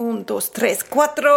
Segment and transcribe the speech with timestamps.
[0.00, 1.30] Un, dos, tres, cuatro!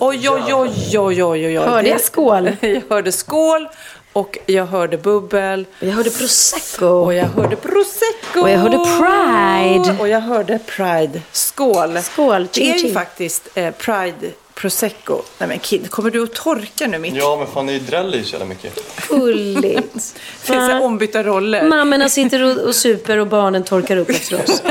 [0.00, 1.56] Oj, oj, oj, oj, oj, oj, oj.
[1.56, 2.50] Hörde jag skål?
[2.60, 3.68] Jag hörde skål
[4.12, 5.66] och jag hörde bubbel.
[5.78, 6.86] Jag hörde prosecco.
[6.86, 8.40] Och jag hörde prosecco.
[8.40, 9.96] Och jag hörde Pride.
[10.00, 11.22] Och jag hörde pride.
[11.32, 11.98] Skål.
[12.02, 14.30] Skål, Det är ju faktiskt eh, pride
[14.60, 15.22] prosecco.
[15.38, 17.14] Nej men Kid, kommer du att torka nu mitt?
[17.14, 18.78] Ja, men fan det är ju dräll i så jävla mycket.
[19.08, 20.20] Gulligt.
[20.46, 21.68] Det är så här ombytta roller.
[21.68, 24.62] Mammorna sitter och, och super och barnen torkar upp efter oss.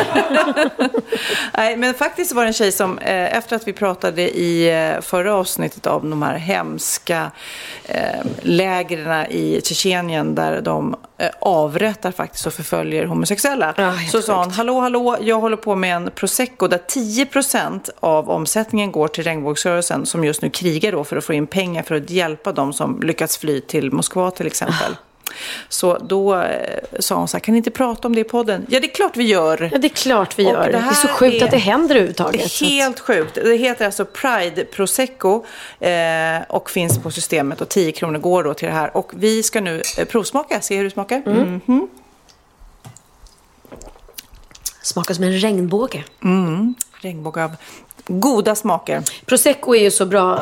[1.57, 5.01] Nej, men faktiskt var det en tjej som eh, efter att vi pratade i eh,
[5.01, 7.31] förra avsnittet om de här hemska
[7.85, 13.73] eh, lägren i Tjetjenien där de eh, avrättar faktiskt och förföljer homosexuella.
[13.77, 17.89] Ja, helt så sa hon, hallå, hallå, jag håller på med en prosecco där 10%
[17.99, 21.83] av omsättningen går till regnbågsrörelsen som just nu krigar då för att få in pengar
[21.83, 24.95] för att hjälpa dem som lyckats fly till Moskva till exempel.
[25.69, 28.65] Så då eh, sa hon så här, kan ni inte prata om det i podden?
[28.69, 29.69] Ja, det är klart vi gör.
[29.71, 30.65] Ja, det är klart vi gör.
[30.65, 32.41] det Det, är så sjukt är- att det händer överhuvudtaget.
[32.59, 33.35] Det är helt sjukt.
[33.35, 35.45] Det heter alltså Pride Prosecco
[35.79, 35.91] eh,
[36.49, 38.97] och finns på systemet och 10 kronor går då till det här.
[38.97, 41.21] Och vi ska nu eh, provsmaka, se hur det smakar.
[41.25, 41.87] Mhm.
[44.81, 46.03] Smakar som en regnbåge.
[47.01, 47.51] Regnbåge av
[48.09, 49.03] goda smaker.
[49.25, 50.35] Prosecco är ju så bra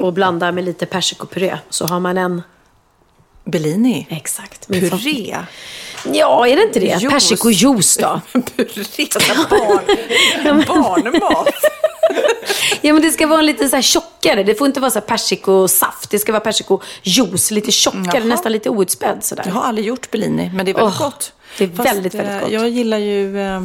[0.00, 1.58] att, blanda med lite persikopuré.
[1.70, 2.42] Så har man en...
[3.44, 4.06] Bellini.
[4.10, 4.68] Exakt.
[4.68, 4.90] min.
[4.90, 5.36] Puré.
[6.12, 6.86] Ja, är det inte det?
[6.86, 7.12] Juice.
[7.12, 8.20] Persikojuice då?
[8.56, 11.48] Puré, så här barn, barnmat.
[12.80, 14.42] Ja, men det ska vara lite så här tjockare.
[14.42, 16.10] Det får inte vara så här persikosaft.
[16.10, 17.50] Det ska vara persikojuice.
[17.50, 18.24] Lite tjockare, Jaha.
[18.24, 19.44] nästan lite outspädd sådär.
[19.46, 21.32] Jag har aldrig gjort Bellini, men det är väldigt Åh, gott.
[21.58, 22.50] det är väldigt, väldigt eh, gott.
[22.50, 23.60] Jag gillar ju eh,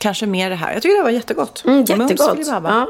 [0.00, 0.72] kanske mer det här.
[0.72, 1.62] Jag tycker det var jättegott.
[1.64, 2.38] Mm, jättegott.
[2.46, 2.86] Ja.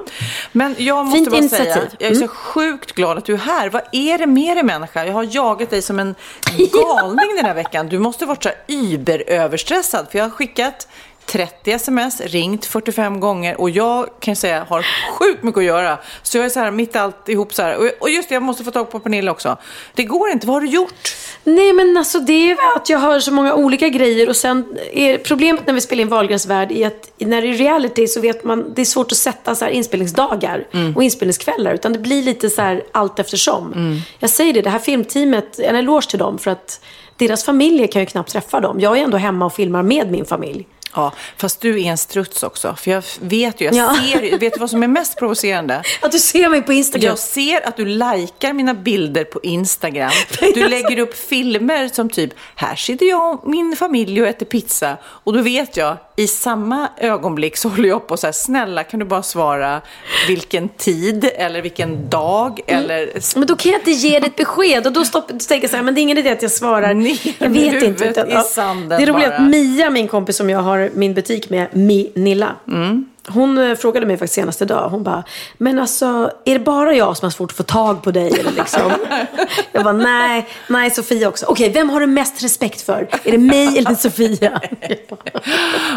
[0.53, 1.73] Men jag måste Fint bara initiativ.
[1.73, 3.71] säga, jag är så sjukt glad att du är här.
[3.71, 5.05] Vad är det med dig människa?
[5.05, 6.15] Jag har jagat dig som en
[6.73, 7.89] galning den här veckan.
[7.89, 10.07] Du måste varit så här überöverstressad.
[10.11, 10.89] För jag har skickat
[11.33, 14.87] 30 sms, ringt 45 gånger och jag kan säga har
[15.19, 15.99] sjukt mycket att göra.
[16.23, 17.77] Så jag är så här mitt alltihop så här.
[18.01, 19.57] Och- just det, jag måste få tag på Pernilla också.
[19.95, 21.17] Det går inte, vad har du gjort?
[21.45, 25.19] Nej men alltså det är att jag har så många olika grejer och sen är
[25.19, 28.45] problemet när vi spelar in Wahlgrens värld är att när det är reality så vet
[28.45, 30.67] man, det är svårt att sätta så här inspelningsdagar
[30.97, 33.73] och inspelningskvällar utan det blir lite så här allt eftersom.
[34.19, 36.81] Jag säger det, det här filmteamet, en eloge till dem för att
[37.17, 38.81] deras familjer kan ju knappt träffa dem.
[38.81, 40.67] Jag är ändå hemma och filmar med min familj.
[40.95, 42.75] Ja, fast du är en struts också.
[42.79, 43.97] För jag vet ju, jag Ja.
[44.03, 45.83] ser vet du vad som är mest provocerande?
[46.01, 47.09] Att du ser mig på Instagram.
[47.09, 50.11] Jag ser att du likar mina bilder på Instagram.
[50.55, 54.97] Du lägger upp filmer som typ, här sitter jag och min familj och äter pizza.
[55.05, 59.01] Och då vet jag, i samma ögonblick så håller jag på så här, snälla kan
[59.01, 59.81] du bara svara
[60.29, 63.39] vilken tid eller vilken dag eller...
[63.39, 65.71] Men då kan jag inte ge dig ett besked och då, stopp, då tänker jag
[65.71, 66.95] så här, men det är ingen idé att jag svarar.
[66.95, 68.05] Ner jag vet inte.
[68.05, 71.51] huvudet i sanden det är roligt att Mia, min kompis som jag har min butik
[71.51, 72.57] med, Mi Nilla.
[72.69, 73.10] Mm.
[73.29, 74.89] Hon eh, frågade mig faktiskt senaste dag.
[74.89, 75.25] Hon bara,
[75.59, 78.41] men alltså är det bara jag som har svårt att få tag på dig?
[78.41, 78.93] Eller liksom?
[79.73, 81.47] jag bara, nej, nej Sofia också.
[81.47, 83.09] Okej, vem har du mest respekt för?
[83.25, 84.61] Är det mig eller Sofia?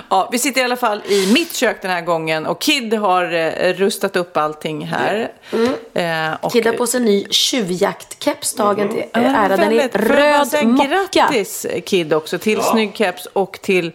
[0.09, 3.33] Ja, vi sitter i alla fall i mitt kök den här gången och Kid har
[3.33, 5.31] eh, rustat upp allting här.
[5.93, 9.57] Eh, och, Kid har på sig en ny tjuvjaktkeps dagen till Ja, ära.
[9.57, 11.07] Den är röd mocka.
[11.11, 13.91] Grattis Kid också till snygg keps och till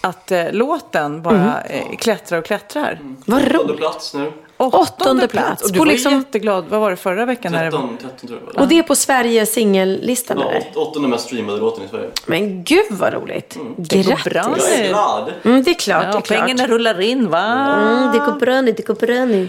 [0.00, 3.00] att eh, låten bara eh, klättrar och klättrar.
[3.26, 3.76] Vad Åttonde roligt.
[3.78, 4.32] plats nu.
[4.56, 5.62] Åttonde plats.
[5.62, 6.64] Och du På var liksom- jätteglad.
[6.68, 7.52] Vad var det förra veckan?
[7.52, 7.78] När det var?
[7.80, 8.62] 13, 13 tror jag det var.
[8.62, 10.60] Och det är på Sveriges singellistan Ja, eller?
[10.70, 12.08] åt- åttonde mest streamade låten i Sverige.
[12.26, 13.56] Men gud vad roligt.
[13.76, 14.68] går bra Grattis.
[14.76, 15.32] Jag är glad.
[15.44, 16.28] Mm, det är klart, det Ja, är klart.
[16.46, 17.74] pengarna rullar in va?
[17.76, 19.48] Mm, det går bra nu, det går bra nu.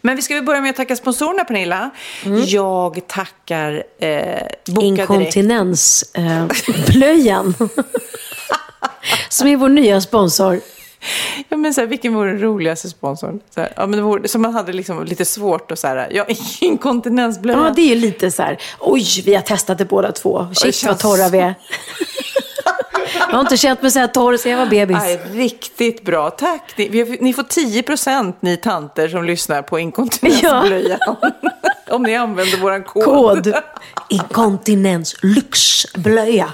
[0.00, 1.90] Men vi ska väl börja med att tacka sponsorerna Pernilla.
[2.46, 4.18] Jag tackar eh,
[4.66, 4.82] Boka Direkt.
[4.82, 7.54] Inkontinensblöjan.
[9.28, 10.60] som är vår nya sponsor.
[11.48, 13.40] Ja, men så här, vilken vore den roligaste sponsorn?
[13.54, 16.24] Så här, ja, men vore, som man hade liksom lite svårt att så här, ja,
[16.60, 17.58] inkontinensblöja.
[17.58, 20.46] Ja, det är ju lite så här, oj, vi har testat det båda två.
[20.54, 21.54] Shit känns- vad torra vi är.
[23.18, 24.96] Jag har inte känt mig så här torr sen jag var bebis.
[25.00, 26.30] Nej, riktigt bra.
[26.30, 26.72] Tack.
[26.76, 30.98] Ni, har- ni får 10 procent ni tanter som lyssnar på inkontinensblöjan.
[31.90, 33.04] Om ni använder våran kod.
[33.04, 33.52] Kod.
[34.08, 36.52] Inkontinens lyxblöja.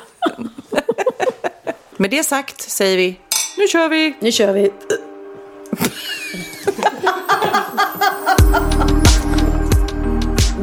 [2.02, 3.18] Med det sagt säger vi,
[3.58, 4.14] nu kör vi.
[4.20, 4.70] Nu kör vi.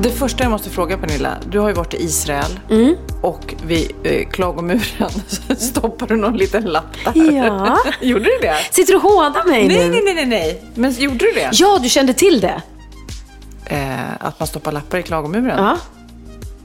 [0.01, 2.95] Det första jag måste fråga Pernilla, du har ju varit i Israel Mm.
[3.21, 5.09] och vid eh, klagomuren
[5.57, 7.31] stoppade du någon liten lapp där.
[7.33, 7.77] Ja.
[8.01, 8.55] Gjorde du det?
[8.71, 9.89] Sitter du och hånar mig Nej, nu?
[9.91, 10.63] nej, nej, nej, nej.
[10.75, 11.49] Men gjorde du det?
[11.53, 12.61] Ja, du kände till det?
[13.65, 15.57] Eh, att man stoppar lappar i klagomuren?
[15.63, 15.77] Ja.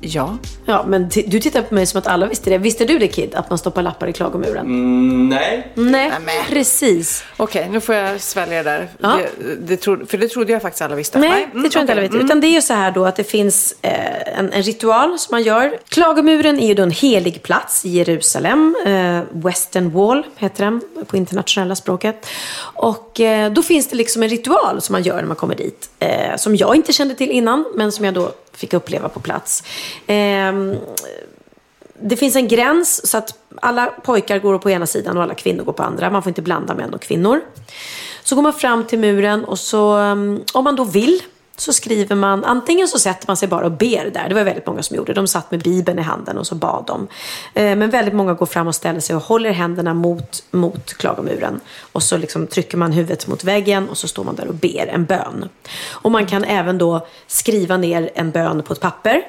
[0.06, 0.38] Ja.
[0.66, 2.58] Ja, men t- du tittar på mig som att alla visste det.
[2.58, 4.66] Visste du det Kid, att man stoppar lappar i klagomuren?
[4.66, 5.68] Mm, nej.
[5.74, 6.44] Nej, men.
[6.48, 7.24] precis.
[7.36, 8.88] Okej, nu får jag svälja det där.
[8.98, 9.18] Ja.
[9.38, 11.18] Det, det trodde, för det trodde jag faktiskt alla visste.
[11.18, 12.18] Nej, mm, det tror jag inte alla okej.
[12.18, 12.24] vet.
[12.24, 15.34] Utan det är ju så här då att det finns eh, en, en ritual som
[15.34, 15.78] man gör.
[15.88, 18.76] Klagomuren är ju då en helig plats i Jerusalem.
[18.86, 22.26] Eh, Western Wall heter den på internationella språket.
[22.74, 25.90] Och eh, då finns det liksom en ritual som man gör när man kommer dit.
[25.98, 29.62] Eh, som jag inte kände till innan, men som jag då fick uppleva på plats.
[30.06, 30.52] Eh,
[32.00, 35.64] det finns en gräns så att alla pojkar går på ena sidan och alla kvinnor
[35.64, 36.10] går på andra.
[36.10, 37.40] Man får inte blanda män och kvinnor.
[38.22, 41.22] Så går man fram till muren och så, ehm, om man då vill,
[41.56, 44.28] så skriver man, antingen så sätter man sig bara och ber där.
[44.28, 45.12] Det var väldigt många som gjorde.
[45.14, 47.08] De satt med Bibeln i handen och så bad de.
[47.54, 51.60] Eh, Men väldigt många går fram och ställer sig och håller händerna mot, mot klagomuren.
[51.92, 54.86] Och så liksom trycker man huvudet mot väggen och så står man där och ber
[54.86, 55.48] en bön.
[55.90, 59.22] Och man kan även då skriva ner en bön på ett papper,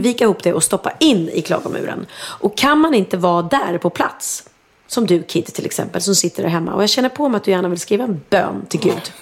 [0.00, 2.06] vika ihop det och stoppa in i klagomuren.
[2.22, 4.44] Och kan man inte vara där på plats,
[4.92, 6.74] som du Kid till exempel, som sitter där hemma.
[6.74, 9.12] Och jag känner på mig att du gärna vill skriva en bön till Gud.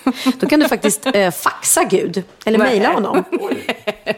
[0.41, 2.23] Då kan du faktiskt eh, faxa Gud.
[2.45, 3.25] Eller mejla honom.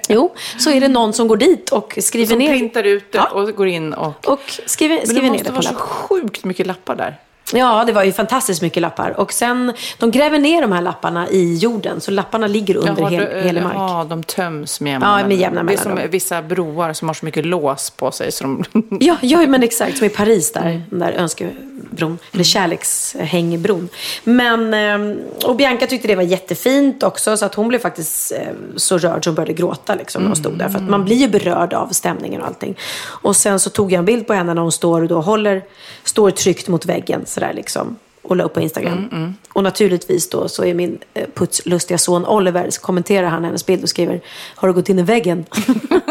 [0.08, 2.48] Jo, så är det någon som går dit och skriver Som ner.
[2.48, 3.24] printar ut det Ja.
[3.30, 4.28] och går in och...
[4.28, 5.80] Och skriver, det skriver ner måste det på vara så lapp.
[5.80, 7.16] sjukt mycket lappar där.
[7.52, 9.20] Ja, det var ju fantastiskt mycket lappar.
[9.20, 12.00] Och sen, de gräver ner de här lapparna i jorden.
[12.00, 13.74] Så lapparna ligger under hel, hela mark.
[13.76, 16.10] Ja, de töms med jämna Ja, med jämna Det är som mellanrum.
[16.10, 18.32] vissa broar som har så mycket lås på sig.
[18.32, 18.64] Så de...
[19.00, 19.98] Ja, ja, men exakt.
[19.98, 20.60] Som i Paris där.
[20.66, 20.82] Mm.
[20.90, 22.18] Den där önskebron.
[22.32, 23.88] Eller kärlekshängbron.
[24.24, 27.36] Men, ehm, och Bianca tyckte det var jättefint också.
[27.36, 28.38] Så att hon blev faktiskt eh,
[28.76, 30.68] så rörd så hon började gråta liksom, när hon stod där.
[30.68, 32.76] För att man blir ju berörd av stämningen och allting.
[33.04, 35.62] Och sen så tog jag en bild på henne när hon står och då håller,
[36.04, 37.96] står tryckt mot väggen sådär liksom.
[38.22, 39.34] Och la upp på Instagram.
[39.52, 43.82] Och naturligtvis då så är min eh, putslustiga son Oliver, så kommenterar han hennes bild
[43.82, 44.20] och skriver
[44.54, 45.44] Har du gått in i väggen?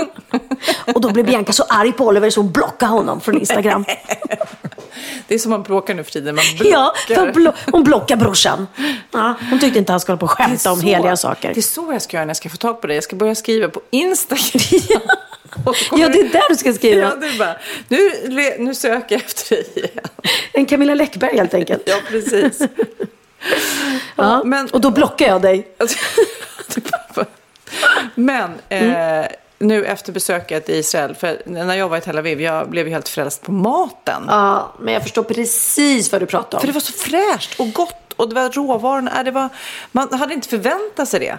[0.96, 3.86] och då blev Bianca så arg på Oliver så hon blockade honom från Instagram.
[5.28, 6.36] Det är som man bråkar nu för tiden.
[6.36, 7.22] Man Ja, blockar.
[7.26, 8.68] hon, blo- hon blockar brorsan.
[9.12, 11.54] Ja, hon tyckte inte han skulle hålla på och skämta om heliga saker.
[11.54, 12.98] Det är så jag ska göra när jag ska få tag på dig.
[12.98, 14.90] Jag ska börja skriva på Instagram.
[15.92, 17.02] Ja, det är där du ska skriva.
[17.02, 17.56] Ja, är bara,
[17.88, 18.12] nu,
[18.60, 20.06] nu söker jag efter dig igen.
[20.54, 21.82] En Camilla Läckberg helt enkelt.
[21.86, 22.60] Ja, precis.
[24.16, 25.68] Ja, men- Och då blockar jag dig.
[28.16, 29.22] Men Mm.
[29.24, 29.28] eh,
[29.60, 32.94] nu efter besöket i Israel, för när jag var i Tel Aviv, jag blev ju
[32.94, 34.24] helt frälst på maten.
[34.28, 36.74] Ja, men jag förstår precis vad du pratar För det om.
[36.74, 39.18] var så fräscht och gott och det var råvarorna.
[39.18, 39.50] äh, Det var,
[39.92, 41.38] man hade inte förväntat sig det.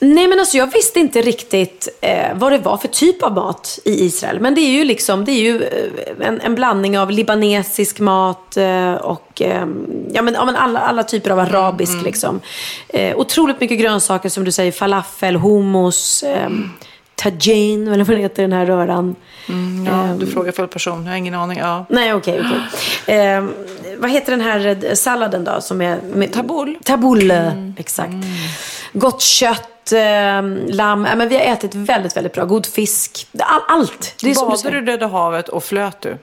[0.00, 3.78] Nej, men alltså jag visste inte riktigt eh, vad det var för typ av mat
[3.84, 4.40] i Israel.
[4.40, 8.56] Men det är ju liksom, det är ju eh, en, en blandning av libanesisk mat
[8.56, 9.66] eh, och eh,
[10.12, 12.40] ja, men, ja, men alla, alla typer av arabisk liksom.
[12.88, 16.50] Eh, otroligt mycket grönsaker som du säger, falafel, hummus, eh,
[17.14, 19.16] tajin, eller vad det heter den här röran.
[19.86, 21.58] Ja, du frågar fel person, jag har ingen aning.
[21.58, 21.86] Ja.
[21.88, 23.18] Nej, okej, okej.
[23.18, 23.44] Eh,
[23.98, 25.60] vad heter den här eh, salladen då?
[25.60, 26.74] Som är med, Tabbouleh.
[26.84, 28.12] Tabbouleh, exakt.
[28.92, 30.42] Gott kött, eh,
[30.74, 31.04] lamm.
[31.06, 32.44] Ja, men vi har ätit väldigt, väldigt bra.
[32.44, 33.26] God fisk.
[33.38, 34.14] All, allt.
[34.22, 36.16] Det är Badade du Döda havet och flöt du?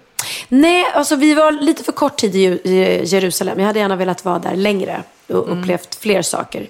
[0.47, 3.59] Nej, alltså vi var lite för kort tid i Jerusalem.
[3.59, 5.59] Jag hade gärna velat vara där längre och Mm.
[5.59, 6.67] upplevt fler saker.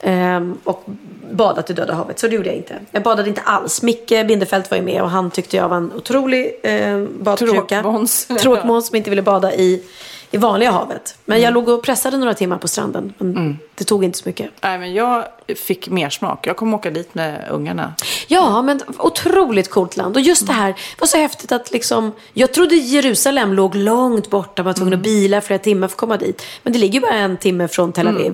[0.00, 0.84] Ehm, och
[1.30, 2.74] badat i Döda havet, så det gjorde jag inte.
[2.90, 3.82] Jag badade inte alls.
[3.82, 7.82] Micke Bindefeld var ju med och han tyckte jag var en otrolig eh, badkruka.
[7.82, 8.26] Tråkmåns.
[8.40, 9.82] Tråkmåns som inte ville bada i,
[10.30, 11.18] i vanliga havet.
[11.24, 11.44] Men Mm.
[11.44, 13.14] jag låg och pressade några timmar på stranden.
[13.18, 14.50] Men det tog inte så mycket.
[14.62, 15.24] Nej, men jag
[15.56, 16.46] fick mer smak.
[16.46, 17.94] Jag kommer åka dit med ungarna.
[18.26, 20.16] Ja, men otroligt coolt land.
[20.16, 24.62] Och just det här var så häftigt att liksom, jag trodde Jerusalem låg långt borta,
[24.62, 26.42] man var tvungen att bila flera timmar för att komma dit.
[26.62, 28.32] Men det ligger bara en timme från Tel Aviv.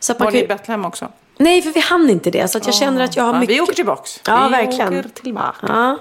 [0.00, 1.08] Så att man Var kan ni i Betlehem också?
[1.36, 2.48] Nej, för vi hann inte det.
[2.48, 3.56] Så att jag känner att jag har mycket...
[3.56, 4.20] Vi åker tillbaks.
[4.26, 4.98] Ja, vi verkligen.
[4.98, 5.56] åker tillbaka.
[5.68, 5.98] Ja.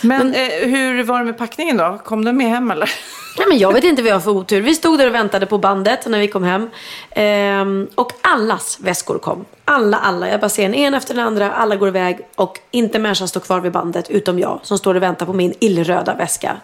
[0.00, 1.98] Men eh, hur var det med packningen då?
[2.04, 2.90] Kom den med hem eller?
[3.38, 4.60] Nej, men jag vet inte vad jag har för otur.
[4.60, 6.70] Vi stod där och väntade på bandet när vi kom hem.
[7.10, 9.44] Ehm, och allas väskor kom.
[9.64, 10.28] Alla, alla.
[10.28, 11.52] Jag bara ser en, en efter den andra.
[11.52, 12.18] Alla går iväg.
[12.34, 15.32] Och inte en människa står kvar vid bandet utom jag som står och väntar på
[15.32, 16.56] min illröda väska.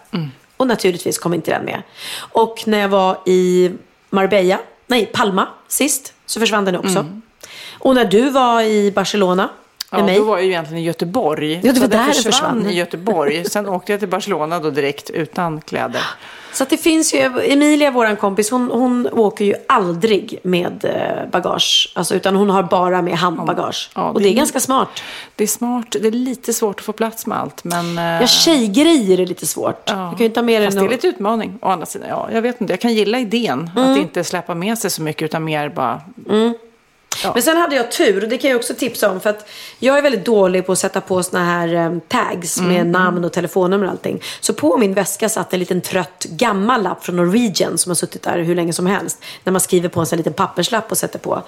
[0.57, 1.83] Och naturligtvis kom inte den med.
[2.19, 3.71] Och när jag var i
[4.11, 7.07] Marbella, nej Palma sist, så försvann den också.
[7.79, 9.49] Och när du var i Barcelona
[9.93, 10.19] Ja, mig.
[10.19, 11.61] då var jag ju egentligen i Göteborg.
[11.63, 12.67] det var så där försvann försvann.
[12.71, 13.45] i Göteborg.
[13.45, 16.03] Sen åkte jag till Barcelona då direkt utan kläder.
[16.53, 17.19] Så det finns ju,
[17.53, 21.93] Emilia, vår kompis, hon, hon åker ju aldrig med eh, bagage.
[21.95, 23.91] Alltså, utan hon har bara med handbagage.
[23.95, 24.89] Ja, och det det är är- ganska smart.
[25.37, 25.97] Det är smart.
[26.01, 27.65] Det är lite svårt att få plats med allt.
[27.65, 29.83] Men, eh, Ja, tjejgrejer är lite svårt.
[29.87, 29.95] ja.
[29.95, 31.59] Du kan ju inte ha med Fast det är lite utmaning.
[31.63, 32.73] Å andra sidan, ja, jag vet inte.
[32.73, 33.71] Jag kan gilla idén.
[33.77, 33.93] Mm.
[33.93, 36.01] Att inte släppa med sig så mycket utan mer bara...
[37.35, 39.21] Men sen hade jag tur, och det kan jag också tipsa om.
[39.21, 39.49] För att
[39.79, 43.25] jag är väldigt dålig på att sätta på såna här eh, tags med Mm, namn
[43.25, 44.23] och telefonnummer och allting.
[44.41, 48.23] Så på min väska satt en liten trött gammal lapp från Norwegian som har suttit
[48.23, 49.23] där hur länge som helst.
[49.45, 51.43] När man skriver på en sån liten papperslapp och sätter på.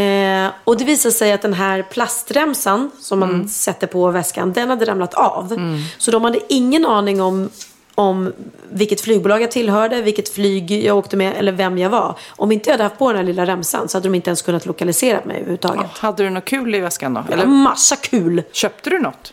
[0.00, 3.48] Eh, och det visade sig att den här plastremsan som man Mm.
[3.48, 5.56] sätter på väskan, den hade ramlat av.
[5.98, 7.50] Så de hade ingen aning om
[7.98, 8.32] om
[8.70, 12.18] vilket flygbolag jag tillhörde, vilket flyg jag åkte med eller vem jag var.
[12.30, 14.42] Om inte jag hade haft på den här lilla remsan så hade de inte ens
[14.42, 15.86] kunnat lokalisera mig överhuvudtaget.
[15.98, 17.20] Hade du något kul i väskan då?
[17.26, 17.36] Eller?
[17.36, 18.42] Eller Massa kul!
[18.52, 19.32] köpte du något?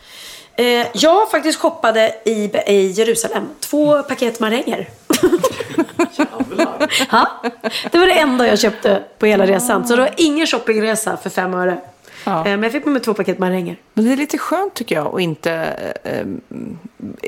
[0.56, 3.44] Eh, jag faktiskt shoppade i, i Jerusalem.
[3.60, 4.88] Två paket maränger.
[7.10, 7.42] ja,
[7.90, 9.86] det var det enda jag köpte på hela resan.
[9.86, 11.78] Så det var ingen shoppingresa för fem öre.
[12.26, 12.38] Ja.
[12.38, 13.76] Eh, men jag fick med mig två paket maränger.
[13.94, 15.52] Men det är lite skönt tycker jag att inte
[16.02, 16.26] eh, eh,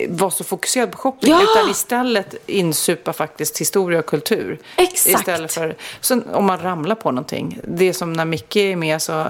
[0.09, 1.31] vara så fokuserad på shopping.
[1.31, 1.43] Ja!
[1.43, 4.59] Utan istället insupa faktiskt historia och kultur.
[4.77, 5.19] Exakt.
[5.19, 5.77] Istället för,
[6.33, 7.59] om man ramlar på någonting.
[7.65, 9.27] Det är som när Micke är med så,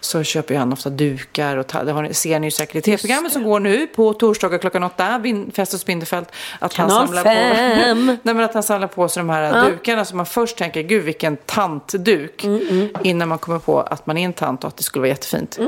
[0.00, 1.56] så köper han ofta dukar.
[1.56, 4.58] Och ta, det har, ser ni ju säkert i tv-programmet som går nu på torsdagar
[4.58, 5.22] klockan åtta.
[5.52, 6.32] Fest och Spindelfält.
[6.58, 8.06] Att Kanal han samlar fem.
[8.06, 10.04] på, nej, men att han samlar på sig de här dukarna.
[10.04, 12.44] Så man först tänker, gud vilken tantduk.
[12.44, 15.11] Mm, Innan man kommer på att man är en tant och att det skulle vara
[15.12, 15.58] jättefint.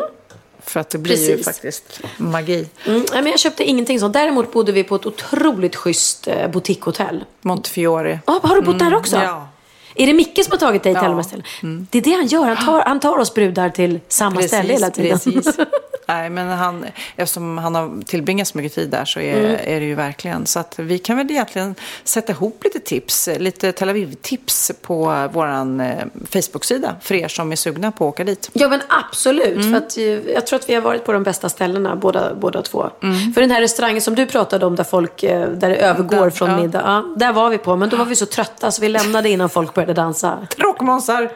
[0.67, 1.45] För att det blir ju Precis.
[1.45, 2.69] faktiskt magi.
[2.87, 4.13] Mm, nej, men jag köpte ingenting sånt.
[4.13, 7.25] Däremot bodde vi på ett otroligt schysst eh, boutiquehotell.
[7.41, 8.19] Montefiore.
[8.25, 9.17] Ah, har du bott där också?
[9.17, 9.49] Mm, ja.
[9.95, 11.09] Är det Micke som har tagit dig till Ja.
[11.09, 11.87] alla de här ställena?
[11.91, 12.55] Det är det han gör.
[12.55, 15.19] Han tar, han tar oss brudar till samma ställe hela tiden.
[15.19, 15.57] Precis.
[16.09, 16.85] Nej, men han,
[17.17, 19.57] eftersom han har tillbringat så mycket tid där så är, Mm.
[19.65, 20.47] är det ju verkligen.
[20.47, 25.47] Så att vi kan väl egentligen sätta ihop lite tips, lite Tel Aviv-tips på vår
[25.47, 25.95] eh,
[26.31, 28.51] Facebook-sida för er som är sugna på att åka dit.
[28.53, 29.57] Ja men absolut.
[29.57, 29.71] Mm.
[29.71, 29.97] För att,
[30.35, 32.91] jag tror att vi har varit på de bästa ställena båda, båda två.
[33.03, 33.33] Mm.
[33.33, 36.31] För den här restaurangen som du pratade om där folk, eh, där det övergår Där,
[36.31, 36.57] från ja.
[36.57, 36.83] middag.
[36.85, 37.77] Ja, där var vi på.
[37.77, 40.39] Men då var vi så trötta så vi lämnade innan folk började dansa.
[40.57, 41.31] Rockmånsar!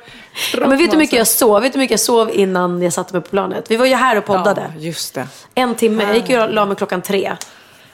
[0.53, 1.63] Ja, men vet du hur mycket jag sov?
[1.63, 3.65] Vet du hur mycket jag sov innan jag satte mig på planet?
[3.71, 4.58] Vi var ju här och poddade.
[4.58, 5.29] Ja, just det.
[5.55, 6.05] En timme.
[6.05, 7.37] Jag gick och la mig klockan tre.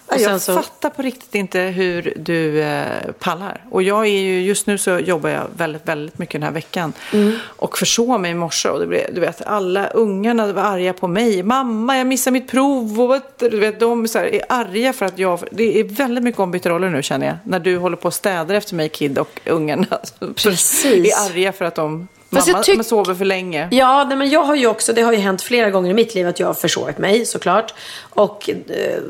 [0.06, 0.54] Och jag så...
[0.54, 3.60] fattar på riktigt inte hur du eh, pallar.
[3.70, 6.92] Och jag är ju, just nu så jobbar jag väldigt, väldigt mycket den här veckan.
[7.12, 7.32] Mm.
[7.44, 11.08] Och försov mig i morse och det blev, du vet, alla ungarna var arga på
[11.08, 11.42] mig.
[11.42, 13.00] Mamma, jag missar mitt prov.
[13.00, 16.40] Och du vet, de så här, är arga för att jag, det är väldigt mycket
[16.40, 17.36] ombytta roller nu känner jag.
[17.44, 19.86] När du håller på och städar efter mig, Kid, och ungarna.
[20.36, 21.16] Precis.
[21.16, 23.68] Är arga för att de, Fast mamma tyck- sover för länge.
[23.70, 26.14] Ja, nej, men jag har ju också, det har ju hänt flera gånger i mitt
[26.14, 27.74] liv att jag har försovit mig såklart.
[28.10, 28.56] Och eh,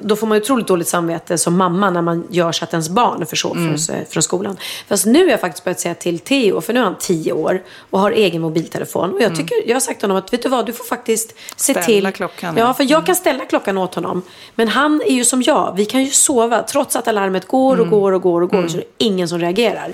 [0.02, 2.88] då får man ju otroligt dåligt samvete som mamma när man gör så att ens
[2.88, 3.78] barn försov Mm.
[3.78, 4.56] från, från skolan.
[4.88, 7.62] Fast nu har jag faktiskt börjat säga till Theo, för nu är han tio år
[7.90, 9.12] och har egen mobiltelefon.
[9.14, 11.34] Och jag, tycker, jag har sagt till honom att vet du vad, du får faktiskt
[11.56, 11.82] se Mm.
[11.82, 12.16] Ställa till.
[12.16, 14.22] klockan, Ja, för jag kan ställa klockan åt honom.
[14.54, 17.84] Men han är ju som jag, vi kan ju sova trots att alarmet går Mm.
[17.84, 18.68] och går och går och går.
[18.68, 19.92] Så det är ingen som reagerar.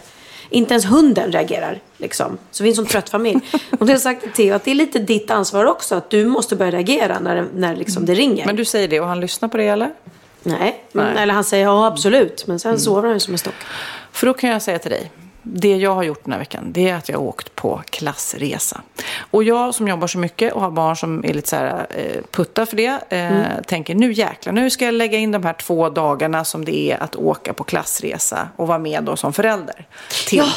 [0.50, 1.80] Inte ens hunden reagerar.
[1.96, 2.38] Liksom.
[2.50, 3.40] Så vi är en sån trött familj.
[3.78, 5.94] Och då har sagt till Theo att det är lite ditt ansvar också.
[5.94, 8.46] Att du måste börja reagera när, när liksom det ringer.
[8.46, 9.90] Men du säger det och han lyssnar på det eller?
[10.42, 10.84] Nej.
[10.92, 11.16] Nej.
[11.18, 12.46] eller han säger ja absolut.
[12.46, 13.54] Men sen sover han ju som en stock.
[14.12, 15.10] För då kan jag säga till dig,
[15.42, 18.80] det jag har gjort den här veckan, det är att jag har åkt på klassresa.
[19.30, 22.22] Och jag som jobbar så mycket och har barn som är lite så här eh,
[22.30, 25.90] putta för det, eh, tänker nu jäklar, nu ska jag lägga in de här två
[25.90, 29.86] dagarna som det är att åka på klassresa och vara med då som förälder.
[30.28, 30.48] Till Jaha!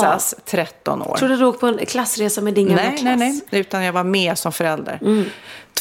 [0.00, 1.08] Texas, 13 år.
[1.08, 3.18] Jag trodde du åkte på en klassresa med din gamla Nej, klass.
[3.18, 3.60] nej, nej.
[3.60, 4.98] Utan jag var med som förälder.
[5.02, 5.24] Mm.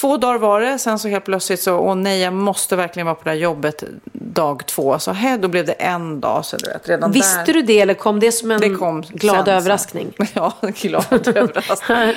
[0.02, 0.80] Två dagar var det.
[0.80, 3.84] Sen så helt plötsligt så, åh nej, jag måste verkligen vara på det här jobbet
[4.14, 5.00] dag två.
[5.00, 6.46] Så här, då blev det en dag.
[6.46, 7.54] Så du vet, redan Visste där.
[7.54, 10.14] du det eller kom det som en Det kom glad sen, överraskning?
[10.18, 10.26] Så.
[10.34, 12.14] Ja, glad överraskning.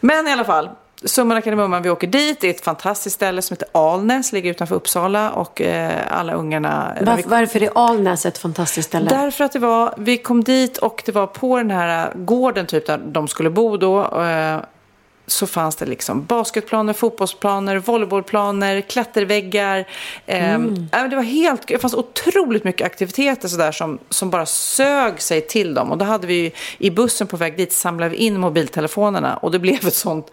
[0.00, 0.70] Men i alla fall.
[1.04, 2.40] Summan av kardemumman, vi åker dit.
[2.40, 5.30] Det är ett fantastiskt ställe som heter Alnäs, ligger utanför Uppsala.
[5.30, 6.92] Och eh, alla ungarna...
[7.00, 9.10] Var, vi- varför är Alnäs ett fantastiskt ställe?
[9.10, 12.86] Därför att det var, vi kom dit och det var på den här gården typ
[12.86, 14.00] där de skulle bo då.
[14.22, 14.56] eh,
[15.26, 19.84] så fanns det liksom basketplaner, fotbollsplaner, volleybollplaner, klätterväggar.
[20.26, 20.58] Eh,
[20.92, 25.40] ja, det var helt, det fanns otroligt mycket aktiviteter sådär som, som bara sög sig
[25.40, 25.90] till dem.
[25.90, 29.58] Och då hade vi i bussen på väg dit samlade vi in mobiltelefonerna och det
[29.58, 30.30] blev ett sånt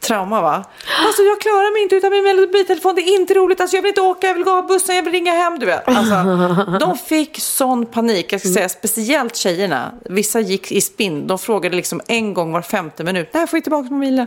[0.00, 0.64] trauma va?
[1.06, 3.88] Alltså jag klarar mig inte utan min mobiltelefon, det är inte roligt, alltså jag vill
[3.88, 5.88] inte åka, jag vill gå av bussen, jag vill ringa hem, du vet.
[5.88, 9.92] Alltså, de fick sån panik, jag ska säga speciellt tjejerna.
[10.04, 13.64] Vissa gick i spinn, de frågade liksom en gång var femte minut, när får jag
[13.64, 14.26] tillbaka mobilen?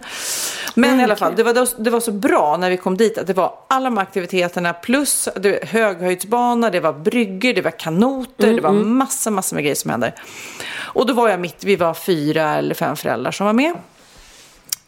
[0.75, 3.27] Men i alla fall, det var, det var så bra när vi kom dit att
[3.27, 8.61] det var alla de aktiviteterna plus det höghöjdsbana, det var bryggor, det var kanoter, det
[8.61, 10.13] var massa, massa med grejer som hände.
[10.79, 13.73] Och då var jag mitt, vi var fyra eller fem föräldrar som var med.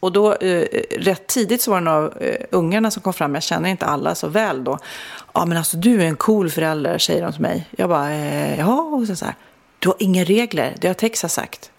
[0.05, 3.43] Och då eh, rätt tidigt så var det några eh, ungarna som kom fram, jag
[3.43, 4.79] känner inte alla så väl då.
[5.33, 7.67] Ja men alltså du är en cool förälder, säger de till mig.
[7.71, 9.35] Jag bara, eh, ja, och så, så här.
[9.79, 11.71] Du har inga regler, det har Texas sagt.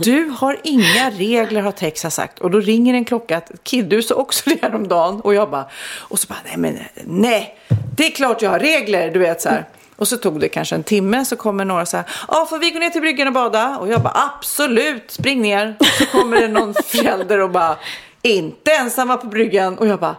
[0.00, 2.38] Du har inga regler har Texas sagt.
[2.38, 5.20] Och då ringer en klocka Kid, du sa också det häromdagen.
[5.20, 5.66] Och jag bara,
[5.98, 7.58] och så bara, nej men nej,
[7.96, 9.64] det är klart jag har regler, du vet så här.
[9.96, 12.70] Och så tog det kanske en timme så kommer några så här, ja får vi
[12.70, 13.78] gå ner till bryggan och bada?
[13.78, 15.76] Och jag bara, absolut, spring ner.
[15.98, 17.76] Så kommer det någon förälder och bara,
[18.22, 19.78] inte ensamma på bryggan.
[19.78, 20.16] Och jag bara,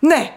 [0.00, 0.32] nej,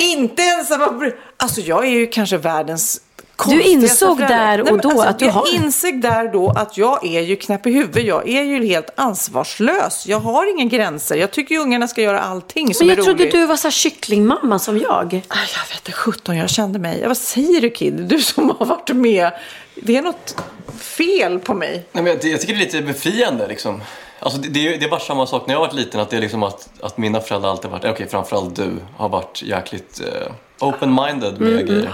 [0.00, 1.18] inte ensamma på bryggan.
[1.36, 3.00] Alltså jag är ju kanske världens
[3.36, 6.76] konstigaste insåg där och Nej, då alltså, att du jag har- insåg där då att
[6.76, 8.04] jag är ju knäpp i huvudet.
[8.04, 10.06] Jag är ju helt ansvarslös.
[10.06, 11.16] Jag har inga gränser.
[11.16, 13.32] Jag tycker ju ungarna ska göra allting som Men jag är trodde roligt.
[13.34, 15.20] du var så här kycklingmamma som jag.
[15.28, 17.04] Ah, Jag vet inte, 17 jag kände mig.
[17.06, 17.94] Vad säger du Kid?
[17.94, 19.30] Du som har varit med.
[19.74, 20.36] Det är något
[20.78, 21.86] fel på mig.
[21.92, 23.82] Nej, men jag, jag tycker det är lite befriande liksom.
[24.20, 26.00] Alltså, det, det, är- det har varit samma sak när jag var liten.
[26.00, 29.42] Att det är liksom att, att mina föräldrar alltid varit, okej framförallt du, har varit
[29.42, 30.32] jäkligt eh,
[30.66, 31.92] open-minded med grejer.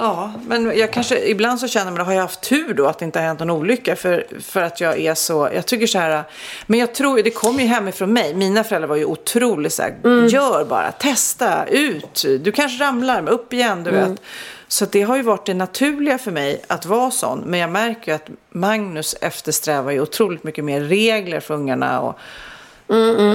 [0.00, 3.04] Ja, men jag kanske, ibland så känner man, har jag haft tur då att det
[3.04, 3.96] inte har hänt någon olycka?
[3.96, 6.24] För, för att jag är så, jag tycker så här,
[6.66, 8.34] men jag tror, det kommer ju hemifrån mig.
[8.34, 9.94] Mina föräldrar var ju otroligt så här,
[10.28, 14.20] gör bara, testa, ut, du kanske ramlar, men upp igen, du vet.
[14.68, 17.40] Så det har ju varit det naturliga för mig att vara sån.
[17.46, 22.00] Men jag märker ju att Magnus eftersträvar ju otroligt mycket mer regler för ungarna.
[22.00, 22.18] Och,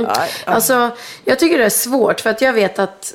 [0.08, 0.54] Ja, ja.
[0.54, 0.90] Alltså,
[1.26, 3.14] jag tycker det är svårt för att jag vet att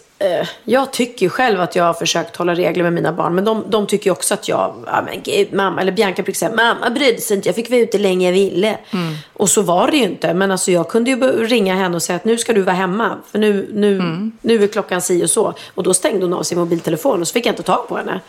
[0.65, 3.35] jag tycker ju själv att jag har försökt hålla regler med mina barn.
[3.35, 6.39] Men de, de tycker ju också att jag, ja men gud, mamma, eller Bianca brukar
[6.39, 8.79] säga, mamma brydde sig inte, jag fick vara ute länge jag ville.
[8.93, 9.15] Mm.
[9.33, 10.35] Och så var det ju inte.
[10.35, 13.17] Men alltså jag kunde ju ringa henne och säga att nu ska du vara hemma.
[13.31, 14.33] För nu, nu, Mm.
[14.41, 15.55] nu är klockan si och så.
[15.75, 18.21] Och då stängde hon av sin mobiltelefon och så fick jag inte tag på henne.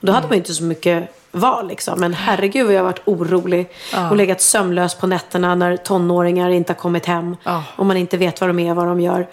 [0.00, 0.28] Och då hade Mm.
[0.28, 2.00] man ju inte så mycket val liksom.
[2.00, 3.68] Men herregud vad jag har varit orolig.
[4.10, 7.36] Och legat sömnlös på nätterna när tonåringar inte har kommit hem.
[7.44, 7.62] Ja.
[7.76, 9.26] Och man inte vet vad de är, vad de gör.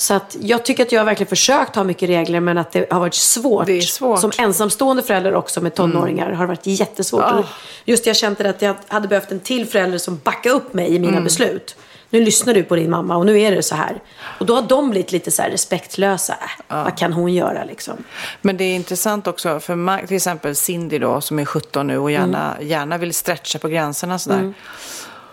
[0.00, 2.92] Så att jag tycker att jag har verkligen försökt ha mycket regler men att det
[2.92, 3.66] har varit svårt.
[3.66, 4.20] Det är svårt.
[4.20, 7.22] Som ensamstående förälder också med tonåringar har det varit jättesvårt.
[7.24, 7.38] Ah.
[7.38, 7.44] Och
[7.84, 10.98] Just jag kände att jag hade behövt en till förälder som backade upp mig i
[10.98, 11.24] mina Mm.
[11.24, 11.76] beslut.
[12.10, 14.00] Nu lyssnar du på din mamma och nu är det så här.
[14.40, 16.34] Och då har de blivit lite så respektlösa.
[16.70, 17.94] Äh, Vad kan hon göra liksom?
[18.42, 22.10] Men det är intressant också för till exempel Cindy då som är 17 nu och
[22.10, 22.68] gärna, Mm.
[22.68, 24.54] gärna vill stretcha på gränserna sådär.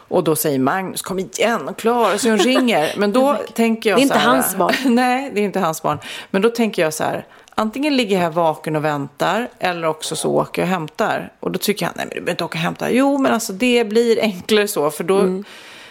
[0.08, 2.93] Och då säger Magnus, kom igen och klara så hon ringer.
[2.98, 4.74] Men då tänker jag Det är inte här, hans barn.
[4.96, 6.00] Nej, det är inte hans barn.
[6.32, 10.15] Men då tänker jag så här, antingen ligger jag här vaken och väntar eller också
[10.15, 11.32] så åker jag och hämtar.
[11.39, 12.91] Och då tycker jag, nej men du behöver inte åka och hämta.
[12.91, 14.89] Jo, men alltså det blir enklare så.
[14.91, 15.43] För, då, Mm.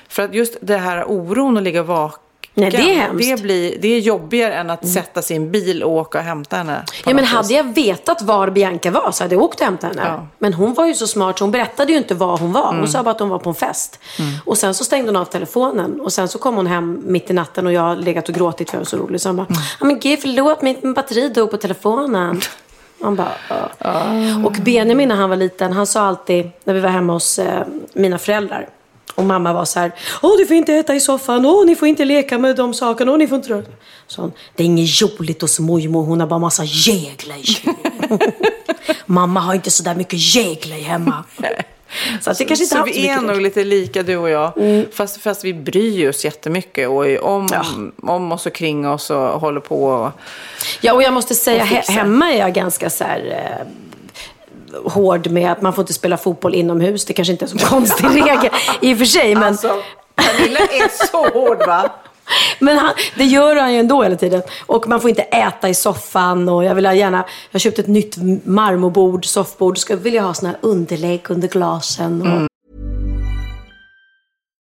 [0.09, 2.21] för att just det här oron att ligga vaken.
[2.59, 3.37] Nej, det är hemskt.
[3.37, 6.25] Det, blir, det är jobbigare än att sätta sig i en bil och åka och
[6.25, 6.85] hämta henne.
[7.05, 10.09] Ja, men hade jag vetat var Bianca var så hade jag åkt och hämtat henne.
[10.09, 10.27] Ja.
[10.39, 12.75] Men hon var ju så smart så hon berättade ju inte var hon var.
[12.79, 13.99] Hon sa bara att hon var på en fest.
[14.45, 16.01] Och sen så stängde hon av telefonen.
[16.01, 18.71] Och sen så kom hon hem mitt i natten och jag har legat och gråtit
[18.71, 19.21] för jag var så rolig.
[19.21, 19.47] Så hon bara,
[19.81, 22.41] ja men gud förlåt mitt batteri dog på telefonen.
[22.99, 23.33] Man bara,
[23.79, 24.03] ja.
[24.45, 27.67] Och Benjamin när han var liten, han sa alltid när vi var hemma hos eh,
[27.93, 28.69] mina föräldrar.
[29.17, 31.89] Och mamma var så här, åh du får inte äta i soffan, åh ni får
[31.89, 33.63] inte leka med de sakerna, åh ni får inte röra.
[34.07, 37.77] Så det är inget roligt hos mormor, hon har bara massa jäglar i kylen."
[39.07, 41.25] Mamma har inte så där mycket jäglar hemma.
[42.21, 44.53] Så att det kanske inte så så vi är nog lite lika du och jag.
[44.93, 47.49] Fast, fast vi bryr oss jättemycket och om,
[48.03, 49.85] om oss och kring oss och håller på.
[49.85, 50.11] Och,
[50.81, 53.21] Ja, och jag måste säga, Och he- hemma är jag ganska så här,
[53.61, 53.67] eh,
[54.85, 57.05] hård med att man får inte spela fotboll inomhus.
[57.05, 59.35] Det kanske inte är en så konstig regel i och för sig.
[59.35, 59.83] Men, Alltså,
[60.15, 61.91] Pernilla är så hård va?
[62.59, 64.43] men han, det gör han ju ändå hela tiden.
[64.67, 66.49] Och man får inte äta i soffan.
[66.49, 69.79] Och jag vill gärna, jag har köpt ett nytt marmorbord, soffbord.
[69.79, 72.23] Ska vill jag ha såna här underlägg under glasen.
[72.23, 72.56] Och,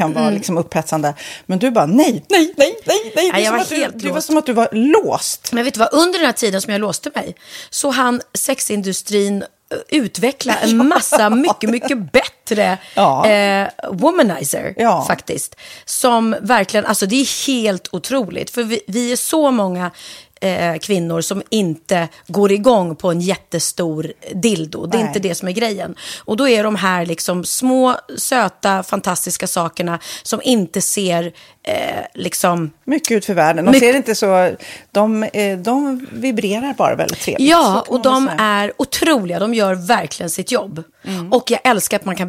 [0.00, 0.22] kan Mm.
[0.22, 1.14] vara liksom, upphetsande.
[1.46, 3.30] Men du bara nej, nej, nej, nej, nej.
[3.34, 4.26] Är jag var att du, helt det var låst.
[4.26, 5.52] som att du var låst.
[5.52, 7.34] Men vet du vad, under den här tiden som jag låste mig
[7.70, 12.30] så hann sexindustrin eh, utveckla en massa mycket, mycket bättre
[12.94, 13.28] Ja.
[13.28, 15.04] eh, womanizer Ja.
[15.06, 15.56] faktiskt.
[15.84, 18.50] Som verkligen, alltså det är helt otroligt.
[18.50, 19.90] För vi, vi är så många
[20.40, 24.86] eh, kvinnor som inte går igång på en jättestor dildo.
[24.86, 25.08] Det är Nej.
[25.08, 25.94] inte det som är grejen.
[26.24, 31.32] Och då är de här liksom små, söta, fantastiska sakerna som inte ser
[31.62, 31.74] eh,
[32.14, 33.64] liksom Mycket ut för världen.
[33.64, 34.50] De Mycket- ser inte så...
[34.92, 37.48] De, eh, de vibrerar bara väldigt trevligt.
[37.50, 39.38] Ja, och de är otroliga.
[39.38, 40.82] De gör verkligen sitt jobb.
[41.04, 41.32] Mm.
[41.32, 42.28] Och jag älskar att man kan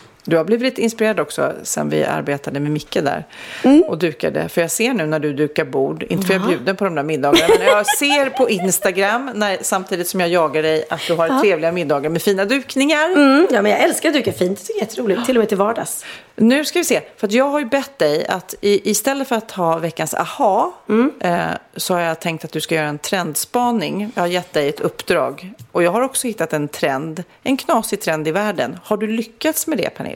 [0.23, 3.25] Du har blivit inspirerad också sen vi arbetade med Micke där
[3.87, 4.49] och dukade.
[4.49, 6.95] För jag ser nu när du dukar bord, inte för jag är bjuden på de
[6.95, 11.13] där middagarna, men jag ser på Instagram när, samtidigt som jag jagar dig att du
[11.13, 13.05] har trevliga middagar med fina dukningar.
[13.05, 14.67] Mm, ja, men jag älskar att duka fint.
[14.67, 15.25] Det är jätteroligt.
[15.25, 16.05] Till och med till vardags.
[16.35, 19.51] Nu ska vi se, för jag har ju bett dig att i, istället för att
[19.51, 20.73] ha veckans aha
[21.19, 21.41] eh,
[21.75, 24.11] så har jag tänkt att du ska göra en trendspaning.
[24.15, 28.01] Jag har gett dig ett uppdrag och jag har också hittat en trend, en knasig
[28.01, 28.79] trend i världen.
[28.83, 30.10] Har du lyckats med det Pernilla?